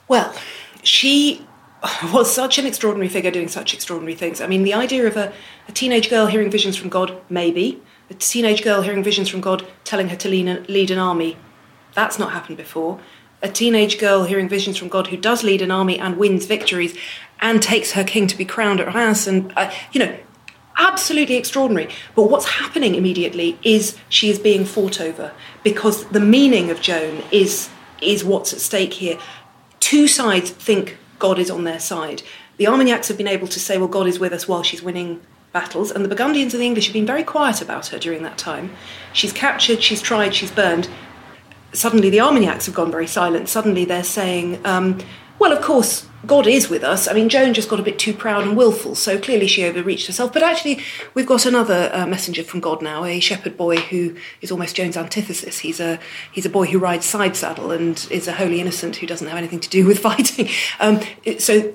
[0.08, 0.36] Well,
[0.84, 1.46] she
[2.14, 4.42] was such an extraordinary figure doing such extraordinary things.
[4.42, 5.34] I mean, the idea of a,
[5.68, 7.82] a teenage girl hearing visions from God, maybe.
[8.10, 11.38] A teenage girl hearing visions from God telling her to lead an, lead an army,
[11.94, 13.00] that's not happened before.
[13.42, 16.98] A teenage girl hearing visions from God who does lead an army and wins victories
[17.42, 20.18] and takes her king to be crowned at Reims, and, uh, you know,
[20.78, 21.90] absolutely extraordinary.
[22.16, 27.24] But what's happening immediately is she is being fought over because the meaning of Joan
[27.32, 27.70] is
[28.02, 29.18] is what's at stake here.
[29.84, 32.24] Two sides think God is on their side.
[32.56, 35.20] The Armagnacs have been able to say, well, God is with us while she's winning
[35.52, 38.38] battles, and the Burgundians and the English have been very quiet about her during that
[38.38, 38.72] time.
[39.12, 40.88] She's captured, she's tried, she's burned.
[41.74, 43.50] Suddenly, the Armagnacs have gone very silent.
[43.50, 45.00] Suddenly, they're saying, um,
[45.44, 47.06] well, of course, God is with us.
[47.06, 50.08] I mean, Joan just got a bit too proud and willful, so clearly she overreached
[50.08, 50.32] herself.
[50.32, 50.80] But actually,
[51.14, 54.96] we've got another uh, messenger from God now, a shepherd boy who is almost Joan's
[54.96, 55.60] antithesis.
[55.60, 56.00] He's a
[56.32, 59.38] he's a boy who rides side saddle and is a holy innocent who doesn't have
[59.38, 60.48] anything to do with fighting.
[60.80, 61.02] Um,
[61.40, 61.74] so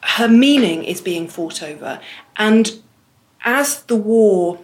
[0.00, 2.00] her meaning is being fought over,
[2.36, 2.80] and
[3.44, 4.58] as the war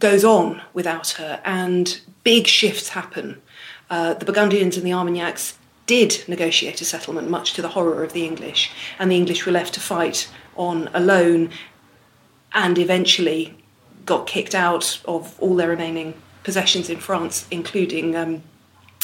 [0.00, 3.40] goes on without her and big shifts happen.
[3.88, 8.12] Uh, the Burgundians and the Armagnacs did negotiate a settlement, much to the horror of
[8.12, 11.50] the English, and the English were left to fight on alone
[12.54, 13.56] and eventually
[14.04, 16.14] got kicked out of all their remaining
[16.44, 18.42] possessions in France, including, um,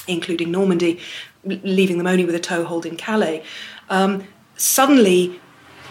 [0.07, 1.01] including Normandy,
[1.45, 3.43] leaving them only with a toehold in Calais.
[3.89, 4.25] Um,
[4.57, 5.41] suddenly,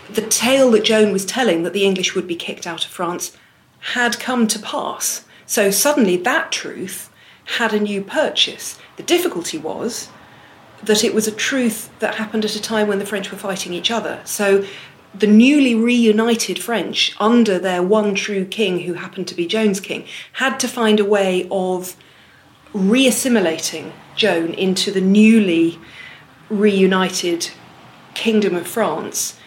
[0.10, 3.36] the tale that Joan was telling that the English would be kicked out of France
[3.80, 5.26] had come to pass.
[5.46, 7.10] So suddenly that truth
[7.58, 8.78] had a new purchase.
[8.98, 10.10] The difficulty was
[10.84, 13.74] that it was a truth that happened at a time when the French were fighting
[13.74, 14.22] each other.
[14.26, 14.66] So
[15.14, 20.06] the newly reunited French, under their one true king, who happened to be Joan's king,
[20.34, 21.96] had to find a way of
[22.74, 25.80] reassimilating Joan into the newly
[26.50, 27.50] reunited
[28.14, 29.40] Kingdom of France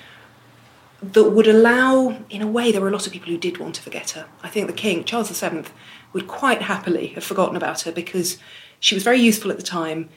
[1.03, 3.75] that would allow, in a way, there were a lot of people who did want
[3.77, 4.27] to forget her.
[4.43, 5.65] I think the king, Charles VII,
[6.13, 8.39] would quite happily have forgotten about her because
[8.79, 10.09] she was very useful at the time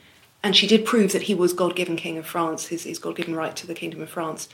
[0.43, 3.15] and she did prove that he was God given King of France, his, his God
[3.15, 4.49] given right to the Kingdom of France.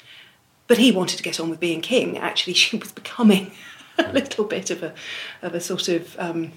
[0.68, 2.18] but he wanted to get on with being king.
[2.18, 3.52] Actually, she was becoming
[3.98, 4.94] a little bit of a,
[5.42, 6.52] of a sort of um,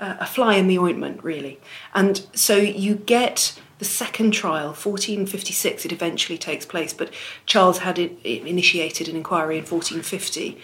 [0.00, 1.58] a fly in the ointment, really.
[1.94, 7.12] And so you get the second trial, 1456, it eventually takes place, but
[7.46, 10.58] Charles had it, it initiated an inquiry in 1450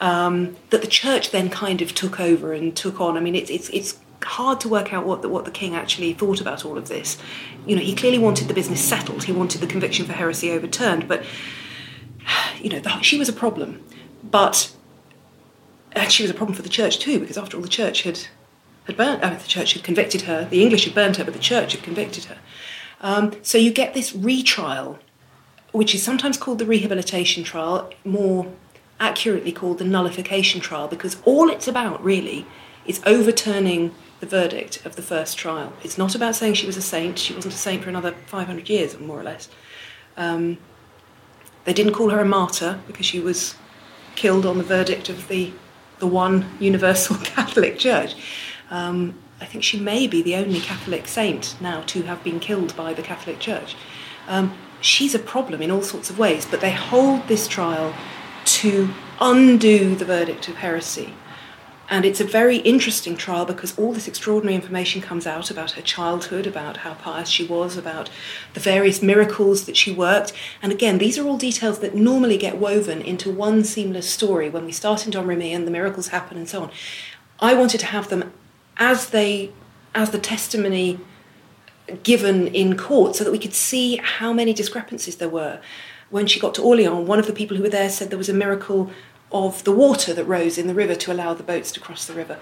[0.00, 3.16] um, that the church then kind of took over and took on.
[3.16, 6.12] I mean, it's, it's, it's hard to work out what the, what the king actually
[6.14, 7.18] thought about all of this.
[7.66, 11.08] You know, he clearly wanted the business settled, he wanted the conviction for heresy overturned,
[11.08, 11.24] but,
[12.60, 13.82] you know, the, she was a problem.
[14.22, 14.74] But
[15.94, 18.26] and she was a problem for the church too, because after all, the church had
[18.84, 19.24] had burnt.
[19.24, 20.44] I mean, the church had convicted her.
[20.44, 22.38] The English had burnt her, but the church had convicted her.
[23.00, 24.98] Um, so you get this retrial,
[25.72, 28.52] which is sometimes called the rehabilitation trial, more
[29.00, 32.46] accurately called the nullification trial, because all it's about really
[32.86, 35.72] is overturning the verdict of the first trial.
[35.82, 37.18] It's not about saying she was a saint.
[37.18, 39.48] She wasn't a saint for another 500 years, more or less.
[40.16, 40.58] Um,
[41.64, 43.54] they didn't call her a martyr because she was
[44.14, 45.52] killed on the verdict of the
[45.98, 48.14] the one universal Catholic Church.
[48.70, 52.74] Um, I think she may be the only Catholic saint now to have been killed
[52.76, 53.76] by the Catholic Church.
[54.26, 57.94] Um, she's a problem in all sorts of ways, but they hold this trial
[58.44, 58.90] to
[59.20, 61.14] undo the verdict of heresy.
[61.90, 65.82] And it's a very interesting trial because all this extraordinary information comes out about her
[65.82, 68.08] childhood, about how pious she was, about
[68.54, 70.32] the various miracles that she worked.
[70.62, 74.64] And again, these are all details that normally get woven into one seamless story when
[74.64, 76.70] we start in Domremy and the miracles happen and so on.
[77.40, 78.32] I wanted to have them
[78.76, 79.52] as they
[79.94, 80.98] as the testimony
[82.02, 85.60] given in court so that we could see how many discrepancies there were.
[86.10, 88.28] When she got to Orleans, one of the people who were there said there was
[88.28, 88.90] a miracle
[89.32, 92.14] of the water that rose in the river to allow the boats to cross the
[92.14, 92.38] river.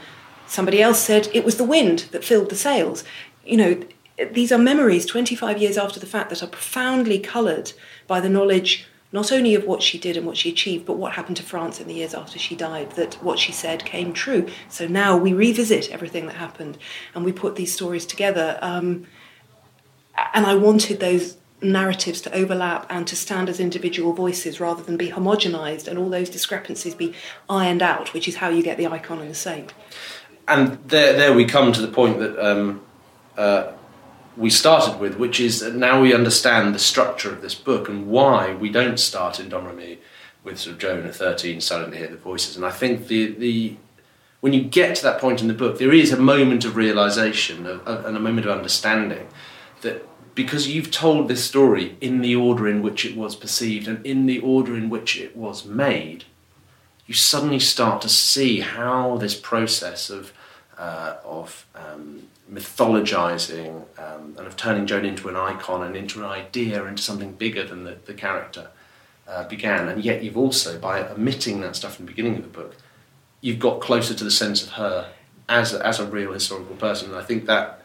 [0.46, 3.04] Somebody else said it was the wind that filled the sails.
[3.44, 3.82] You know,
[4.30, 7.72] these are memories 25 years after the fact that are profoundly coloured
[8.06, 11.12] by the knowledge not only of what she did and what she achieved, but what
[11.12, 14.48] happened to France in the years after she died, that what she said came true.
[14.70, 16.78] So now we revisit everything that happened
[17.14, 18.58] and we put these stories together.
[18.62, 19.06] Um,
[20.32, 24.96] and I wanted those narratives to overlap and to stand as individual voices rather than
[24.96, 27.14] be homogenized and all those discrepancies be
[27.48, 29.72] ironed out, which is how you get the icon and the saint.
[30.48, 32.82] And there, there we come to the point that um,
[33.36, 33.72] uh,
[34.36, 38.08] we started with, which is that now we understand the structure of this book and
[38.08, 39.98] why we don't start in Domremy
[40.44, 42.56] with sort of Joan at 13 starting to hear the voices.
[42.56, 43.76] And I think the, the
[44.40, 47.64] when you get to that point in the book, there is a moment of realization
[47.64, 49.28] and a moment of understanding
[49.82, 50.04] that
[50.34, 54.26] because you've told this story in the order in which it was perceived and in
[54.26, 56.24] the order in which it was made,
[57.06, 60.32] you suddenly start to see how this process of
[60.78, 66.24] uh, of um, mythologizing um, and of turning Joan into an icon and into an
[66.24, 68.68] idea, into something bigger than the, the character
[69.28, 69.88] uh, began.
[69.88, 72.76] And yet, you've also, by omitting that stuff in the beginning of the book,
[73.40, 75.12] you've got closer to the sense of her
[75.48, 77.10] as a, as a real historical person.
[77.10, 77.81] And I think that.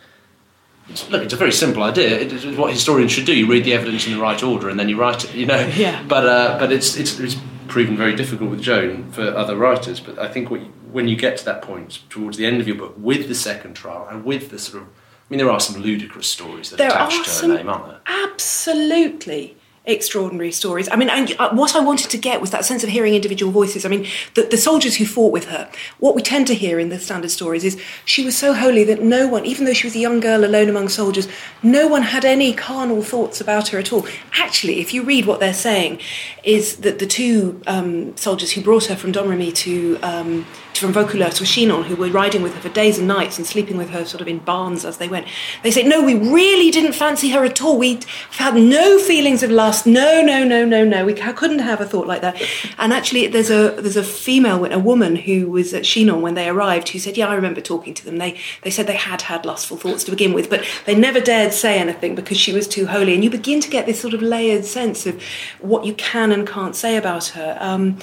[0.90, 2.20] It's, look, it's a very simple idea.
[2.20, 3.36] It is what historians should do.
[3.36, 5.36] You read the evidence in the right order, and then you write it.
[5.36, 5.70] You know.
[5.76, 6.04] Yeah.
[6.08, 7.36] But uh, but it's, it's it's
[7.68, 10.00] proven very difficult with Joan for other writers.
[10.00, 12.68] But I think what you, when you get to that point towards the end of
[12.68, 14.94] your book with the second trial and with the sort of I
[15.30, 18.00] mean there are some ludicrous stories that there attach to some, her name, aren't there?
[18.06, 19.57] Absolutely
[19.88, 20.90] extraordinary stories.
[20.90, 23.52] I mean, and uh, what I wanted to get was that sense of hearing individual
[23.52, 23.86] voices.
[23.86, 25.70] I mean, the, the, soldiers who fought with her,
[26.00, 29.02] what we tend to hear in the standard stories is she was so holy that
[29.02, 31.28] no one, even though she was a young girl alone among soldiers,
[31.64, 34.06] no one had any carnal thoughts about her at all.
[34.34, 36.00] Actually, if you read what they're saying,
[36.44, 40.46] is that the two um, soldiers who brought her from Domremy to um,
[40.78, 43.78] from Vaucouleurs to Chinon, who were riding with her for days and nights and sleeping
[43.78, 45.28] with her sort of in barns as they went,
[45.64, 47.78] they say, no, we really didn't fancy her at all.
[47.78, 48.00] We
[48.32, 51.06] had no feelings of lust no, no, no, no, no.
[51.06, 52.42] We couldn't have a thought like that.
[52.78, 56.50] And actually, there's a there's a female, a woman who was at Chinon when they
[56.50, 58.18] arrived, who said, "Yeah, I remember talking to them.
[58.18, 61.54] They they said they had had lustful thoughts to begin with, but they never dared
[61.54, 64.22] say anything because she was too holy." And you begin to get this sort of
[64.22, 65.22] layered sense of
[65.60, 67.58] what you can and can't say about her.
[67.60, 67.98] Um,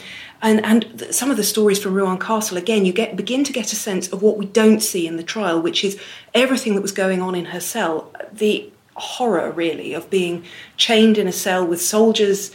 [0.45, 3.73] and, and some of the stories from Rouen Castle, again, you get begin to get
[3.73, 5.99] a sense of what we don't see in the trial, which is
[6.35, 8.13] everything that was going on in her cell.
[8.31, 10.45] The horror, really, of being
[10.77, 12.55] chained in a cell with soldiers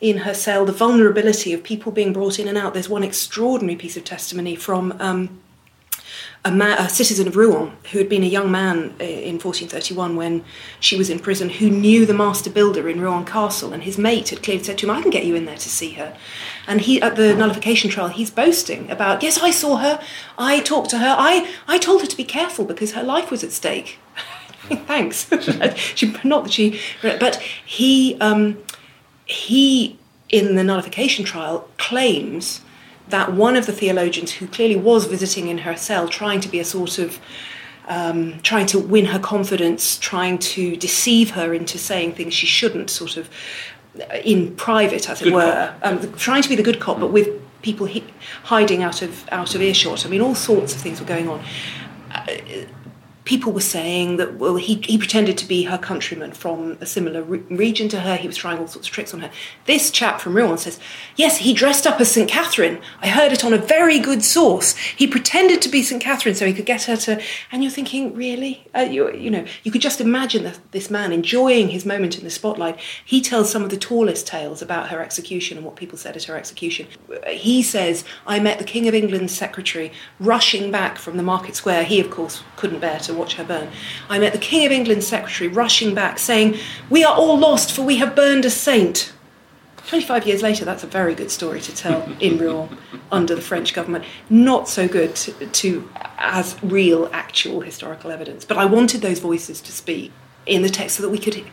[0.00, 2.74] in her cell, the vulnerability of people being brought in and out.
[2.74, 5.40] There's one extraordinary piece of testimony from um,
[6.48, 10.44] a, a, citizen of Rouen who had been a young man uh, in 1431 when
[10.80, 14.28] she was in prison, who knew the master builder in Rouen Castle, and his mate
[14.30, 16.16] had clearly said to him, "I can get you in there to see her."
[16.66, 20.00] And he, at the nullification trial, he's boasting about, "Yes, I saw her.
[20.36, 21.14] I talked to her.
[21.18, 23.98] I, I told her to be careful because her life was at stake."
[24.86, 25.30] Thanks.
[25.94, 28.58] she, not that she, but he um,
[29.24, 29.98] he
[30.30, 32.60] in the nullification trial, claims
[33.10, 36.58] that one of the theologians who clearly was visiting in her cell, trying to be
[36.58, 37.18] a sort of
[37.88, 42.90] um, trying to win her confidence, trying to deceive her into saying things she shouldn't,
[42.90, 43.30] sort of
[43.98, 47.10] uh, in private, as Good it were, um, trying to be the good cop, but
[47.10, 47.28] with
[47.62, 48.04] people hi-
[48.44, 50.04] hiding out of out of earshot.
[50.04, 51.42] I mean, all sorts of things were going on.
[52.14, 52.26] Uh,
[53.28, 57.22] people were saying that well, he, he pretended to be her countryman from a similar
[57.22, 58.16] re- region to her.
[58.16, 59.30] He was trying all sorts of tricks on her.
[59.66, 60.80] This chap from Rouen says,
[61.14, 62.28] yes, he dressed up as St.
[62.28, 62.80] Catherine.
[63.02, 64.74] I heard it on a very good source.
[64.76, 66.02] He pretended to be St.
[66.02, 67.22] Catherine so he could get her to.
[67.52, 68.66] And you're thinking, really?
[68.74, 72.24] Uh, you, you know, you could just imagine the, this man enjoying his moment in
[72.24, 72.80] the spotlight.
[73.04, 76.24] He tells some of the tallest tales about her execution and what people said at
[76.24, 76.86] her execution.
[77.26, 81.84] He says, I met the King of England's secretary rushing back from the market square.
[81.84, 83.68] He, of course, couldn't bear to watch her burn.
[84.08, 86.56] I met the King of England's secretary rushing back, saying,
[86.88, 89.12] We are all lost, for we have burned a saint.
[89.88, 92.76] 25 years later, that's a very good story to tell in Rouen
[93.10, 94.04] under the French government.
[94.28, 98.44] Not so good to, to as real, actual historical evidence.
[98.44, 100.12] But I wanted those voices to speak
[100.46, 101.44] in the text so that we could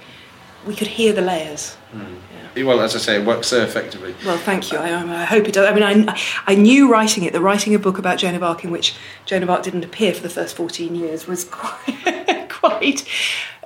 [0.66, 1.76] we could hear the layers.
[1.92, 2.16] Hmm.
[2.56, 4.16] Well, as I say, it works so effectively.
[4.26, 4.78] Well, thank you.
[4.78, 5.68] I, I hope it does.
[5.68, 8.64] I mean, I, I knew writing it, the writing a book about Joan of Arc
[8.64, 8.96] in which
[9.26, 13.08] Joan of Arc didn't appear for the first 14 years was quite, quite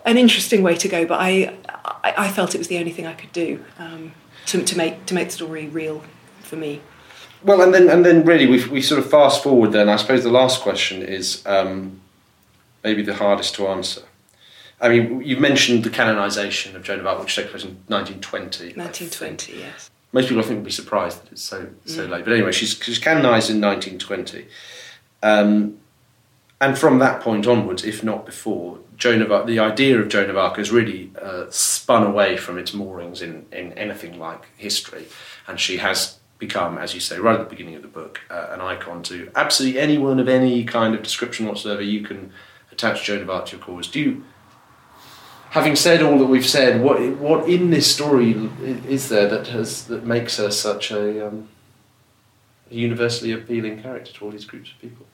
[0.06, 1.56] an interesting way to go, but I,
[1.86, 4.14] I, I felt it was the only thing I could do um,
[4.48, 6.04] to, to, make, to make the story real
[6.42, 6.82] for me.
[7.44, 9.72] Well, and then and then really we we sort of fast forward.
[9.72, 12.02] Then I suppose the last question is um,
[12.84, 14.02] maybe the hardest to answer.
[14.82, 18.74] I mean, you mentioned the canonisation of Joan of Arc, which took place in 1920.
[18.80, 19.90] 1920, yes.
[20.14, 22.10] Most people, I think, would be surprised that it's so so Mm.
[22.12, 22.24] late.
[22.26, 24.48] But anyway, she's she's canonised in 1920,
[25.22, 25.78] um,
[26.62, 30.30] and from that point onwards, if not before, Joan of Arc, the idea of Joan
[30.30, 35.06] of Arc has really uh, spun away from its moorings in in anything like history,
[35.48, 38.48] and she has become, as you say, right at the beginning of the book, uh,
[38.52, 41.82] an icon to absolutely anyone of any kind of description whatsoever.
[41.82, 42.32] You can
[42.72, 43.88] attach Joan of Arc to your cause.
[43.88, 44.24] Do you?
[45.52, 48.34] Having said all that we've said, what what in this story
[48.88, 51.48] is there that has that makes her such a, um,
[52.70, 55.06] universally appealing character to all these groups of people?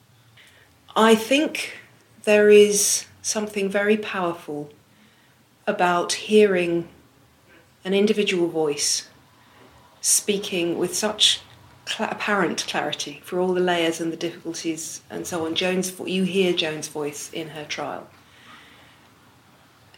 [0.94, 1.78] I think
[2.24, 4.70] there is something very powerful
[5.66, 6.88] about hearing
[7.84, 9.08] an individual voice
[10.00, 11.40] speaking with such
[11.88, 15.54] cl- apparent clarity for all the layers and the difficulties and so on.
[15.54, 18.08] Vo- you hear Joan's voice in her trial,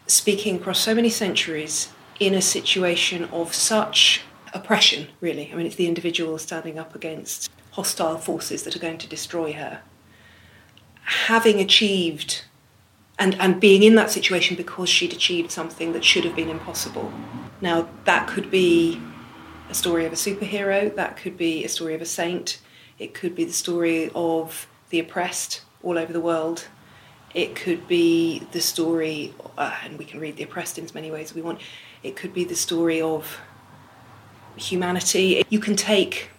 [0.08, 4.22] speaking across so many centuries in a situation of such
[4.52, 5.06] oppression.
[5.20, 9.06] Really, I mean, it's the individual standing up against hostile forces that are going to
[9.06, 9.82] destroy her
[11.08, 12.44] having achieved
[13.18, 17.10] and, and being in that situation because she'd achieved something that should have been impossible.
[17.62, 19.00] Now, that could be
[19.70, 22.60] a story of a superhero, that could be a story of a saint,
[22.98, 26.68] it could be the story of the oppressed all over the world,
[27.38, 31.08] it could be the story, uh, and we can read the oppressed in as many
[31.08, 31.60] ways as we want,
[32.02, 33.40] it could be the story of
[34.56, 35.44] humanity.
[35.48, 36.30] You can take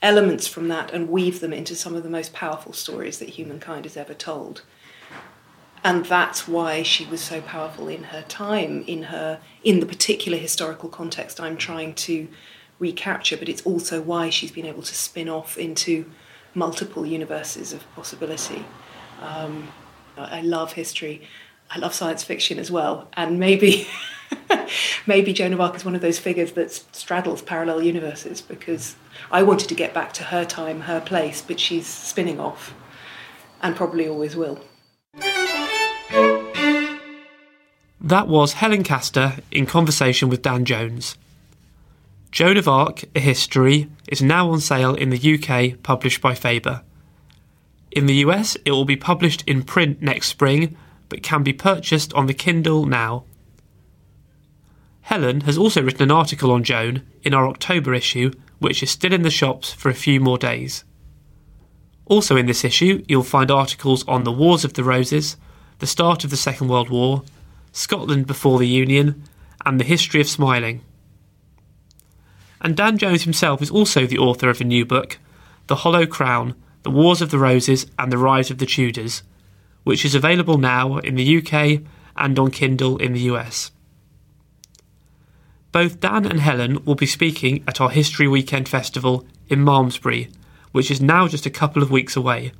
[0.00, 3.84] elements from that and weave them into some of the most powerful stories that humankind
[3.84, 4.62] has ever told.
[5.84, 10.38] And that's why she was so powerful in her time, in her in the particular
[10.38, 12.26] historical context I'm trying to
[12.78, 16.10] recapture, but it's also why she's been able to spin off into
[16.54, 18.64] multiple universes of possibility.
[19.20, 19.68] Um,
[20.30, 21.22] I love history.
[21.70, 23.86] I love science fiction as well, and maybe
[25.06, 28.96] maybe Joan of Arc is one of those figures that straddles parallel universes because
[29.30, 32.74] I wanted to get back to her time, her place, but she's spinning off,
[33.62, 34.60] and probably always will.
[38.00, 41.16] That was Helen Castor in conversation with Dan Jones.
[42.32, 46.82] Joan of Arc, A History, is now on sale in the UK, published by Faber.
[47.90, 50.76] In the US, it will be published in print next spring,
[51.08, 53.24] but can be purchased on the Kindle now.
[55.02, 58.30] Helen has also written an article on Joan in our October issue,
[58.60, 60.84] which is still in the shops for a few more days.
[62.06, 65.36] Also in this issue, you'll find articles on the Wars of the Roses,
[65.80, 67.24] the start of the Second World War,
[67.72, 69.24] Scotland before the Union,
[69.64, 70.82] and the history of smiling.
[72.60, 75.18] And Dan Jones himself is also the author of a new book,
[75.66, 79.22] The Hollow Crown The Wars of the Roses and the Rise of the Tudors,
[79.84, 81.82] which is available now in the UK
[82.16, 83.70] and on Kindle in the US.
[85.72, 90.30] Both Dan and Helen will be speaking at our History Weekend Festival in Malmesbury,
[90.72, 92.52] which is now just a couple of weeks away.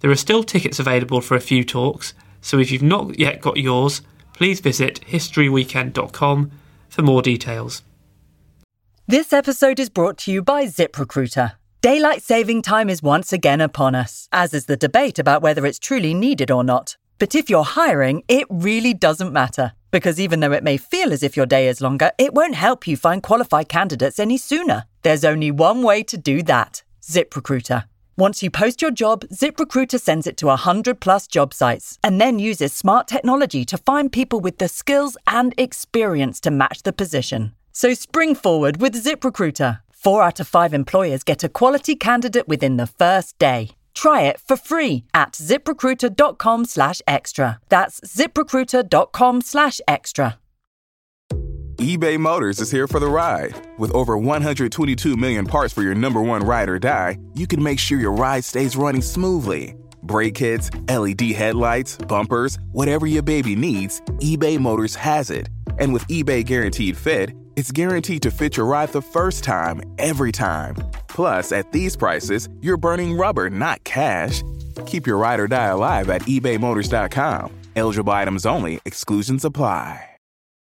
[0.00, 3.56] There are still tickets available for a few talks, so if you've not yet got
[3.56, 4.00] yours,
[4.32, 6.50] please visit historyweekend.com
[6.88, 7.82] for more details.
[9.06, 11.54] This episode is brought to you by ZipRecruiter.
[11.80, 15.78] Daylight saving time is once again upon us, as is the debate about whether it's
[15.78, 16.96] truly needed or not.
[17.20, 19.74] But if you're hiring, it really doesn't matter.
[19.92, 22.88] Because even though it may feel as if your day is longer, it won't help
[22.88, 24.86] you find qualified candidates any sooner.
[25.02, 27.84] There's only one way to do that ZipRecruiter.
[28.16, 32.40] Once you post your job, ZipRecruiter sends it to 100 plus job sites and then
[32.40, 37.54] uses smart technology to find people with the skills and experience to match the position.
[37.70, 39.78] So spring forward with ZipRecruiter.
[39.98, 43.70] Four out of five employers get a quality candidate within the first day.
[43.94, 47.58] Try it for free at ziprecruiter.com slash extra.
[47.68, 50.38] That's ziprecruiter.com slash extra.
[51.78, 53.60] eBay Motors is here for the ride.
[53.76, 57.80] With over 122 million parts for your number one ride or die, you can make
[57.80, 59.74] sure your ride stays running smoothly.
[60.04, 65.48] Brake kits, LED headlights, bumpers, whatever your baby needs, eBay Motors has it.
[65.80, 70.30] And with eBay Guaranteed Fit, it's guaranteed to fit your ride the first time, every
[70.30, 70.76] time.
[71.08, 74.42] Plus, at these prices, you're burning rubber, not cash.
[74.86, 77.50] Keep your ride or die alive at ebaymotors.com.
[77.74, 80.04] Eligible items only, exclusions apply.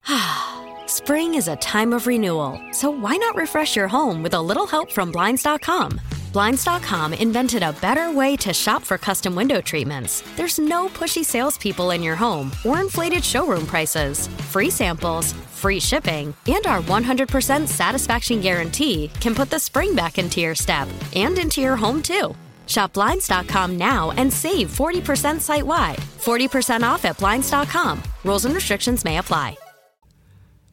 [0.85, 4.67] Spring is a time of renewal, so why not refresh your home with a little
[4.67, 6.01] help from Blinds.com?
[6.33, 10.23] Blinds.com invented a better way to shop for custom window treatments.
[10.35, 14.27] There's no pushy salespeople in your home or inflated showroom prices.
[14.49, 20.41] Free samples, free shipping, and our 100% satisfaction guarantee can put the spring back into
[20.41, 22.33] your step and into your home too.
[22.65, 25.97] Shop Blinds.com now and save 40% site wide.
[25.97, 28.01] 40% off at Blinds.com.
[28.23, 29.55] Rules and restrictions may apply.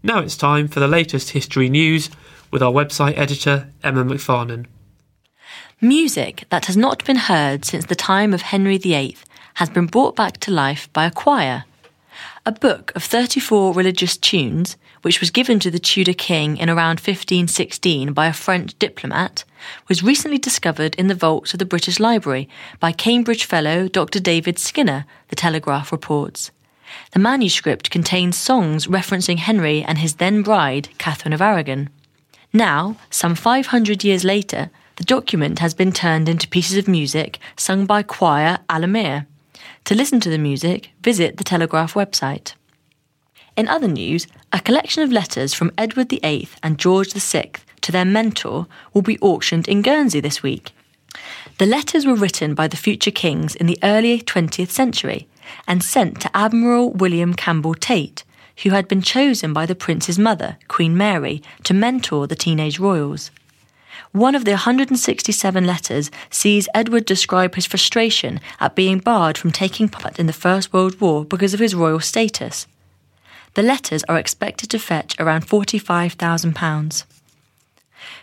[0.03, 2.09] Now it's time for the latest history news
[2.51, 4.65] with our website editor, Emma McFarnon.
[5.82, 9.16] Music that has not been heard since the time of Henry VIII
[9.55, 11.65] has been brought back to life by a choir.
[12.44, 17.01] A book of 34 religious tunes, which was given to the Tudor king in around
[17.01, 19.44] 1516 by a French diplomat,
[19.89, 22.47] was recently discovered in the vaults of the British Library
[22.78, 24.20] by Cambridge fellow Dr.
[24.20, 26.51] David Skinner, the Telegraph reports.
[27.12, 31.89] The manuscript contains songs referencing Henry and his then bride, Catherine of Aragon.
[32.52, 34.70] Now, some 500 years later,
[35.01, 39.25] the document has been turned into pieces of music sung by choir Alamire.
[39.87, 42.53] To listen to the music, visit the Telegraph website.
[43.57, 48.05] In other news, a collection of letters from Edward VIII and George VI to their
[48.05, 50.73] mentor will be auctioned in Guernsey this week.
[51.57, 55.27] The letters were written by the future kings in the early 20th century
[55.67, 58.23] and sent to Admiral William Campbell Tait,
[58.65, 63.31] who had been chosen by the prince's mother, Queen Mary, to mentor the teenage royals.
[64.12, 69.89] One of the 167 letters sees Edward describe his frustration at being barred from taking
[69.89, 72.66] part in the First World War because of his royal status.
[73.55, 77.05] The letters are expected to fetch around £45,000.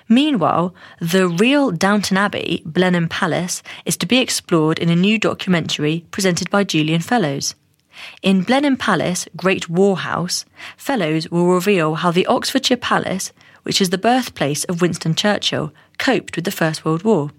[0.10, 6.06] Meanwhile, the real Downton Abbey, Blenheim Palace, is to be explored in a new documentary
[6.12, 7.56] presented by Julian Fellowes.
[8.22, 10.46] In Blenheim Palace, Great War House,
[10.76, 13.32] Fellowes will reveal how the Oxfordshire Palace,
[13.68, 17.32] which is the birthplace of Winston Churchill, coped with the First World War.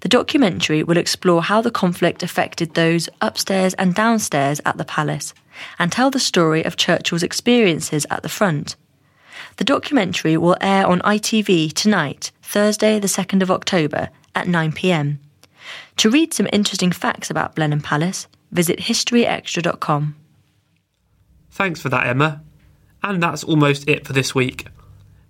[0.00, 5.32] The documentary will explore how the conflict affected those upstairs and downstairs at the palace
[5.78, 8.76] and tell the story of Churchill's experiences at the front.
[9.56, 15.20] The documentary will air on ITV tonight, Thursday, the 2nd of October, at 9 pm.
[15.96, 20.16] To read some interesting facts about Blenheim Palace, visit historyextra.com.
[21.50, 22.42] Thanks for that, Emma.
[23.02, 24.66] And that's almost it for this week.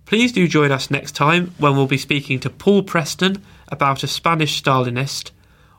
[0.07, 4.07] Please do join us next time when we'll be speaking to Paul Preston about a
[4.07, 5.33] Spanish Stalinist,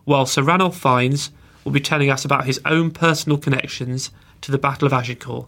[0.03, 1.31] while Sir Ranulph Fiennes
[1.63, 5.47] will be telling us about his own personal connections to the Battle of Agincourt.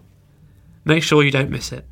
[0.86, 1.86] Make sure you don't miss it.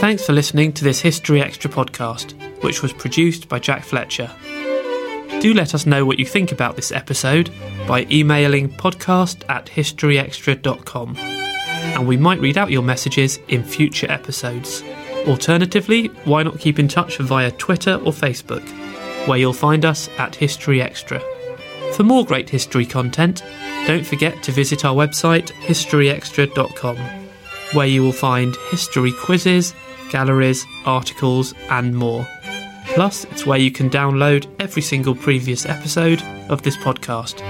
[0.00, 2.32] Thanks for listening to this History Extra podcast,
[2.62, 4.30] which was produced by Jack Fletcher.
[5.40, 7.50] Do let us know what you think about this episode
[7.88, 14.82] by emailing podcast at historyextra.com, and we might read out your messages in future episodes.
[15.26, 18.66] Alternatively, why not keep in touch via Twitter or Facebook,
[19.26, 21.20] where you'll find us at History Extra.
[21.92, 23.42] For more great history content,
[23.86, 26.96] don't forget to visit our website historyextra.com,
[27.72, 29.74] where you will find history quizzes,
[30.10, 32.26] galleries, articles, and more.
[32.86, 37.40] Plus, it's where you can download every single previous episode of this podcast.